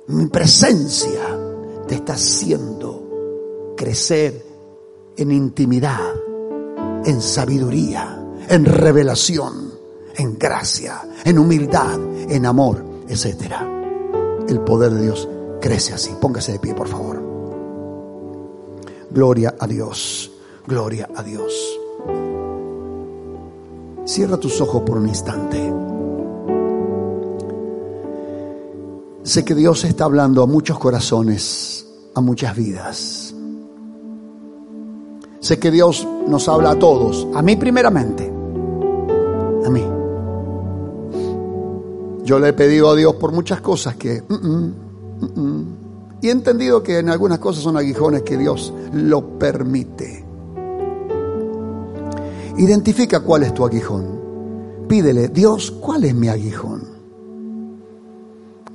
Mi 0.09 0.27
presencia 0.27 1.39
te 1.87 1.95
está 1.95 2.15
haciendo 2.15 3.75
crecer 3.77 4.45
en 5.17 5.31
intimidad, 5.31 6.15
en 7.05 7.23
sabiduría, 7.23 8.27
en 8.49 8.65
revelación, 8.65 9.71
en 10.17 10.37
gracia, 10.37 11.01
en 11.25 11.39
humildad, 11.39 12.01
en 12.29 12.45
amor, 12.45 12.85
etc. 13.09 13.76
El 14.49 14.61
poder 14.61 14.93
de 14.93 15.03
Dios 15.03 15.29
crece 15.61 15.93
así. 15.95 16.15
Póngase 16.21 16.53
de 16.53 16.59
pie, 16.59 16.75
por 16.75 16.89
favor. 16.89 17.23
Gloria 19.11 19.55
a 19.59 19.67
Dios, 19.67 20.31
gloria 20.67 21.09
a 21.15 21.23
Dios. 21.23 21.53
Cierra 24.05 24.37
tus 24.37 24.61
ojos 24.61 24.83
por 24.83 24.99
un 24.99 25.09
instante. 25.09 25.73
Sé 29.23 29.45
que 29.45 29.55
Dios 29.57 29.85
está 29.85 30.05
hablando 30.05 30.43
a 30.43 30.47
muchos 30.47 30.79
corazones, 30.79 31.85
a 32.15 32.21
muchas 32.21 32.55
vidas. 32.55 33.35
Sé 35.41 35.59
que 35.59 35.71
Dios 35.71 36.07
nos 36.29 36.49
habla 36.49 36.71
a 36.71 36.79
todos, 36.79 37.27
a 37.35 37.43
mí 37.43 37.57
primeramente, 37.57 38.33
Yo 42.27 42.41
le 42.41 42.49
he 42.49 42.53
pedido 42.53 42.91
a 42.91 42.97
Dios 42.97 43.15
por 43.15 43.31
muchas 43.31 43.61
cosas 43.61 43.95
que... 43.95 44.21
Mm, 44.29 44.35
mm, 44.35 45.41
mm, 45.41 45.77
y 46.23 46.29
he 46.29 46.33
entendido 46.33 46.83
que 46.83 46.99
en 46.99 47.09
algunas 47.09 47.39
cosas 47.39 47.63
son 47.63 47.77
aguijones 47.77 48.23
que 48.23 48.37
Dios 48.37 48.75
lo 48.93 49.39
permite. 49.39 50.25
Identifica 52.57 53.21
cuál 53.21 53.45
es 53.45 53.55
tu 53.55 53.65
aguijón. 53.65 54.19
Pídele, 54.89 55.29
Dios, 55.29 55.71
¿cuál 55.71 56.03
es 56.03 56.17
mi 56.17 56.27
aguijón? 56.27 56.83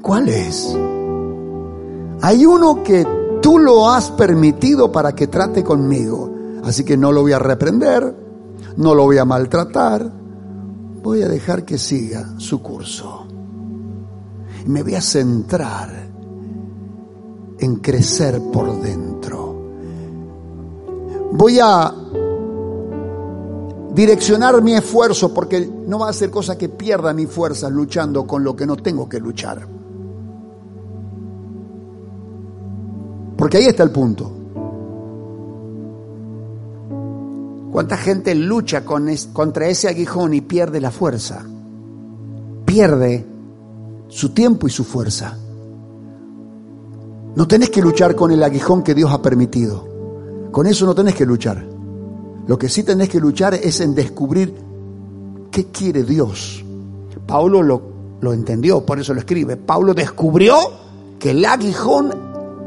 ¿Cuál 0.01 0.29
es? 0.29 0.73
Hay 2.21 2.45
uno 2.45 2.81
que 2.83 3.05
tú 3.41 3.59
lo 3.59 3.89
has 3.89 4.11
permitido 4.11 4.93
para 4.93 5.13
que 5.13 5.27
trate 5.27 5.61
conmigo. 5.61 6.31
Así 6.63 6.85
que 6.85 6.95
no 6.95 7.11
lo 7.11 7.23
voy 7.23 7.33
a 7.33 7.39
reprender, 7.39 8.15
no 8.77 8.95
lo 8.95 9.03
voy 9.03 9.17
a 9.17 9.25
maltratar, 9.25 10.09
voy 11.03 11.23
a 11.23 11.27
dejar 11.27 11.65
que 11.65 11.77
siga 11.77 12.35
su 12.37 12.61
curso. 12.61 13.20
Me 14.65 14.83
voy 14.83 14.95
a 14.95 15.01
centrar 15.01 15.89
en 17.59 17.75
crecer 17.77 18.41
por 18.51 18.81
dentro. 18.81 19.55
Voy 21.33 21.59
a 21.61 21.93
direccionar 23.93 24.61
mi 24.61 24.73
esfuerzo 24.73 25.33
porque 25.33 25.69
no 25.87 25.99
va 25.99 26.09
a 26.09 26.13
ser 26.13 26.29
cosa 26.29 26.57
que 26.57 26.69
pierda 26.69 27.13
mi 27.13 27.25
fuerza 27.25 27.69
luchando 27.69 28.25
con 28.25 28.43
lo 28.43 28.55
que 28.55 28.65
no 28.65 28.75
tengo 28.77 29.07
que 29.07 29.19
luchar. 29.19 29.67
Porque 33.37 33.57
ahí 33.57 33.65
está 33.65 33.83
el 33.83 33.91
punto. 33.91 34.31
¿Cuánta 37.71 37.95
gente 37.95 38.35
lucha 38.35 38.83
con 38.83 39.09
contra 39.31 39.67
ese 39.67 39.87
aguijón 39.87 40.33
y 40.33 40.41
pierde 40.41 40.81
la 40.81 40.91
fuerza? 40.91 41.45
Pierde 42.65 43.30
su 44.11 44.29
tiempo 44.29 44.67
y 44.67 44.69
su 44.69 44.83
fuerza. 44.83 45.37
No 47.33 47.47
tenés 47.47 47.69
que 47.69 47.81
luchar 47.81 48.13
con 48.13 48.29
el 48.31 48.43
aguijón 48.43 48.83
que 48.83 48.93
Dios 48.93 49.09
ha 49.11 49.21
permitido. 49.21 49.87
Con 50.51 50.67
eso 50.67 50.85
no 50.85 50.93
tenés 50.93 51.15
que 51.15 51.25
luchar. 51.25 51.65
Lo 52.45 52.59
que 52.59 52.67
sí 52.67 52.83
tenés 52.83 53.07
que 53.07 53.21
luchar 53.21 53.53
es 53.53 53.79
en 53.79 53.95
descubrir 53.95 54.53
qué 55.49 55.67
quiere 55.67 56.03
Dios. 56.03 56.63
Pablo 57.25 57.63
lo, 57.63 57.81
lo 58.19 58.33
entendió, 58.33 58.85
por 58.85 58.99
eso 58.99 59.13
lo 59.13 59.21
escribe. 59.21 59.55
Pablo 59.55 59.93
descubrió 59.93 60.57
que 61.17 61.31
el 61.31 61.45
aguijón 61.45 62.13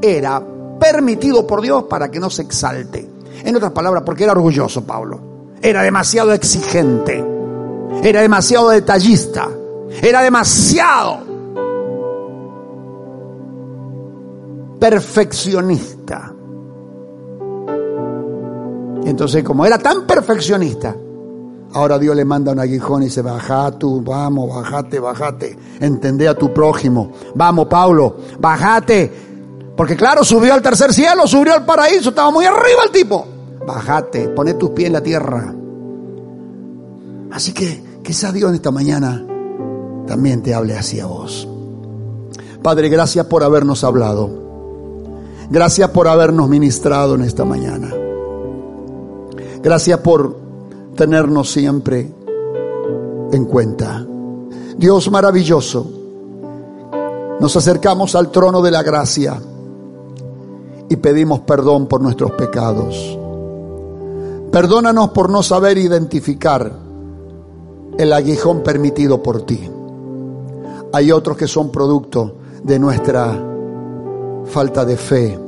era 0.00 0.42
permitido 0.80 1.46
por 1.46 1.60
Dios 1.60 1.84
para 1.84 2.10
que 2.10 2.18
no 2.18 2.30
se 2.30 2.42
exalte. 2.42 3.06
En 3.44 3.54
otras 3.54 3.72
palabras, 3.72 4.02
porque 4.06 4.24
era 4.24 4.32
orgulloso 4.32 4.82
Pablo. 4.84 5.20
Era 5.60 5.82
demasiado 5.82 6.32
exigente. 6.32 7.22
Era 8.02 8.22
demasiado 8.22 8.70
detallista. 8.70 9.50
Era 10.02 10.22
demasiado 10.22 11.33
perfeccionista. 14.84 16.30
Entonces, 19.06 19.42
como 19.42 19.64
era 19.64 19.78
tan 19.78 20.06
perfeccionista, 20.06 20.94
ahora 21.72 21.98
Dios 21.98 22.14
le 22.14 22.26
manda 22.26 22.52
un 22.52 22.58
aguijón 22.58 23.00
y 23.00 23.06
dice, 23.06 23.22
baja 23.22 23.70
tú, 23.78 24.02
vamos, 24.02 24.54
bajate, 24.54 25.00
bajate, 25.00 25.58
entendé 25.80 26.28
a 26.28 26.34
tu 26.34 26.52
prójimo. 26.52 27.12
Vamos, 27.34 27.66
Pablo, 27.66 28.16
bajate, 28.38 29.10
Porque 29.74 29.96
claro, 29.96 30.22
subió 30.22 30.52
al 30.52 30.60
tercer 30.60 30.92
cielo, 30.92 31.26
subió 31.26 31.54
al 31.54 31.64
paraíso, 31.64 32.10
estaba 32.10 32.30
muy 32.30 32.44
arriba 32.44 32.84
el 32.84 32.90
tipo. 32.90 33.26
Bájate, 33.66 34.28
pone 34.28 34.52
tus 34.52 34.68
pies 34.70 34.88
en 34.88 34.92
la 34.92 35.02
tierra. 35.02 35.54
Así 37.32 37.54
que 37.54 37.82
esa 38.04 38.32
Dios 38.32 38.50
en 38.50 38.56
esta 38.56 38.70
mañana 38.70 39.26
también 40.06 40.42
te 40.42 40.52
hable 40.52 40.76
hacia 40.76 41.06
vos. 41.06 41.48
Padre, 42.62 42.90
gracias 42.90 43.24
por 43.26 43.42
habernos 43.42 43.82
hablado. 43.82 44.43
Gracias 45.50 45.90
por 45.90 46.08
habernos 46.08 46.48
ministrado 46.48 47.14
en 47.14 47.22
esta 47.22 47.44
mañana. 47.44 47.92
Gracias 49.62 49.98
por 50.00 50.36
tenernos 50.96 51.50
siempre 51.50 52.10
en 53.32 53.44
cuenta. 53.46 54.06
Dios 54.76 55.10
maravilloso, 55.10 55.90
nos 57.40 57.56
acercamos 57.56 58.14
al 58.14 58.30
trono 58.30 58.62
de 58.62 58.70
la 58.70 58.82
gracia 58.82 59.40
y 60.88 60.96
pedimos 60.96 61.40
perdón 61.40 61.86
por 61.86 62.00
nuestros 62.00 62.32
pecados. 62.32 63.18
Perdónanos 64.50 65.10
por 65.10 65.30
no 65.30 65.42
saber 65.42 65.78
identificar 65.78 66.72
el 67.98 68.12
aguijón 68.12 68.62
permitido 68.62 69.22
por 69.22 69.42
ti. 69.42 69.70
Hay 70.92 71.10
otros 71.10 71.36
que 71.36 71.48
son 71.48 71.70
producto 71.70 72.36
de 72.62 72.78
nuestra 72.78 73.53
falta 74.46 74.84
de 74.84 74.96
fe. 74.96 75.38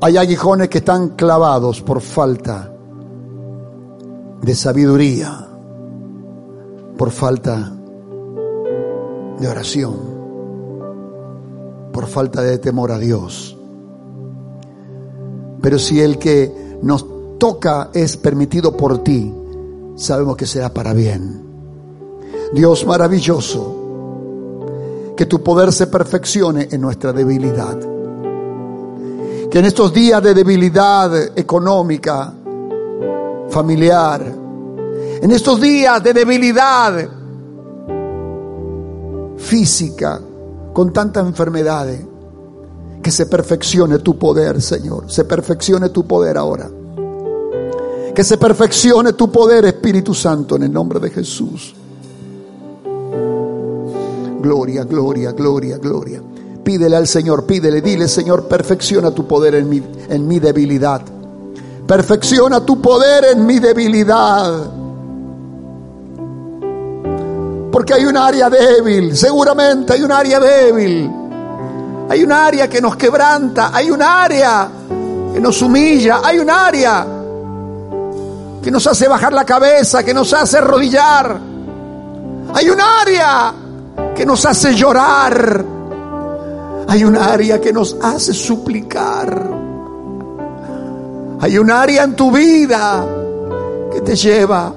Hay 0.00 0.16
aguijones 0.16 0.68
que 0.68 0.78
están 0.78 1.10
clavados 1.10 1.80
por 1.80 2.00
falta 2.00 2.72
de 4.42 4.54
sabiduría, 4.54 5.48
por 6.96 7.10
falta 7.10 7.72
de 9.38 9.48
oración, 9.48 9.94
por 11.92 12.06
falta 12.06 12.42
de 12.42 12.58
temor 12.58 12.92
a 12.92 12.98
Dios. 12.98 13.56
Pero 15.62 15.78
si 15.78 16.00
el 16.00 16.18
que 16.18 16.78
nos 16.82 17.06
toca 17.38 17.90
es 17.94 18.16
permitido 18.18 18.76
por 18.76 19.02
ti, 19.02 19.34
sabemos 19.96 20.36
que 20.36 20.46
será 20.46 20.72
para 20.74 20.92
bien. 20.92 21.42
Dios 22.52 22.86
maravilloso, 22.86 23.83
que 25.16 25.26
tu 25.26 25.42
poder 25.42 25.72
se 25.72 25.86
perfeccione 25.86 26.68
en 26.70 26.80
nuestra 26.80 27.12
debilidad. 27.12 27.78
Que 29.50 29.58
en 29.58 29.64
estos 29.64 29.92
días 29.92 30.22
de 30.22 30.34
debilidad 30.34 31.14
económica, 31.36 32.32
familiar, 33.48 34.22
en 35.22 35.30
estos 35.30 35.60
días 35.60 36.02
de 36.02 36.12
debilidad 36.12 37.08
física, 39.36 40.20
con 40.72 40.92
tantas 40.92 41.26
enfermedades, 41.26 42.00
que 43.02 43.10
se 43.10 43.26
perfeccione 43.26 43.98
tu 43.98 44.18
poder, 44.18 44.60
Señor. 44.60 45.10
Se 45.10 45.24
perfeccione 45.24 45.90
tu 45.90 46.06
poder 46.06 46.38
ahora. 46.38 46.68
Que 48.14 48.24
se 48.24 48.38
perfeccione 48.38 49.12
tu 49.12 49.30
poder, 49.30 49.66
Espíritu 49.66 50.14
Santo, 50.14 50.56
en 50.56 50.64
el 50.64 50.72
nombre 50.72 50.98
de 50.98 51.10
Jesús. 51.10 51.74
Gloria, 54.44 54.84
gloria, 54.84 55.32
gloria, 55.32 55.78
gloria. 55.78 56.20
Pídele 56.62 56.96
al 56.96 57.06
Señor, 57.06 57.46
pídele, 57.46 57.80
dile, 57.80 58.06
Señor, 58.06 58.46
perfecciona 58.46 59.10
tu 59.10 59.26
poder 59.26 59.54
en 59.54 59.70
mi, 59.70 59.82
en 60.10 60.28
mi 60.28 60.38
debilidad. 60.38 61.00
Perfecciona 61.86 62.60
tu 62.60 62.78
poder 62.78 63.24
en 63.32 63.46
mi 63.46 63.58
debilidad. 63.58 64.70
Porque 67.72 67.94
hay 67.94 68.04
un 68.04 68.18
área 68.18 68.50
débil, 68.50 69.16
seguramente 69.16 69.94
hay 69.94 70.02
un 70.02 70.12
área 70.12 70.38
débil. 70.38 71.10
Hay 72.10 72.22
un 72.22 72.32
área 72.32 72.68
que 72.68 72.82
nos 72.82 72.96
quebranta, 72.96 73.70
hay 73.72 73.90
un 73.90 74.02
área 74.02 74.68
que 75.32 75.40
nos 75.40 75.62
humilla, 75.62 76.20
hay 76.22 76.38
un 76.38 76.50
área 76.50 77.06
que 78.62 78.70
nos 78.70 78.86
hace 78.86 79.08
bajar 79.08 79.32
la 79.32 79.46
cabeza, 79.46 80.02
que 80.04 80.12
nos 80.12 80.34
hace 80.34 80.58
arrodillar. 80.58 81.40
Hay 82.52 82.68
un 82.68 82.78
área 82.78 83.63
que 84.14 84.24
nos 84.24 84.44
hace 84.46 84.74
llorar. 84.74 85.64
Hay 86.88 87.04
un 87.04 87.16
área 87.16 87.60
que 87.60 87.72
nos 87.72 87.96
hace 88.02 88.32
suplicar. 88.32 89.50
Hay 91.40 91.58
un 91.58 91.70
área 91.70 92.04
en 92.04 92.14
tu 92.14 92.30
vida 92.30 93.06
que 93.92 94.00
te 94.00 94.14
lleva 94.16 94.72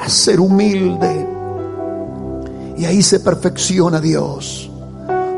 a 0.00 0.08
ser 0.08 0.40
humilde. 0.40 1.28
Y 2.78 2.84
ahí 2.84 3.02
se 3.02 3.20
perfecciona 3.20 4.00
Dios. 4.00 4.70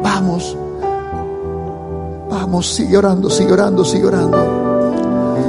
Vamos, 0.03 0.57
vamos, 2.31 2.75
sigue 2.75 2.97
orando, 2.97 3.29
sigue 3.29 3.53
orando, 3.53 3.85
sigue 3.85 4.07
orando. 4.07 4.39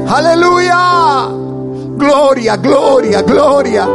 Aleluya. 0.07 1.29
Gloria, 1.97 2.57
gloria, 2.57 3.21
gloria. 3.21 3.87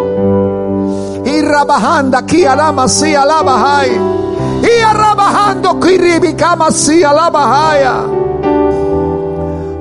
Y 1.31 1.43
rabajando 1.43 2.18
aquí 2.18 2.45
alama 2.45 2.89
si 2.89 3.14
alaba 3.14 3.85
Y 3.87 4.83
arrabajando 4.83 5.78
kiribikama 5.78 6.70
si 6.70 7.05
alaba 7.05 8.05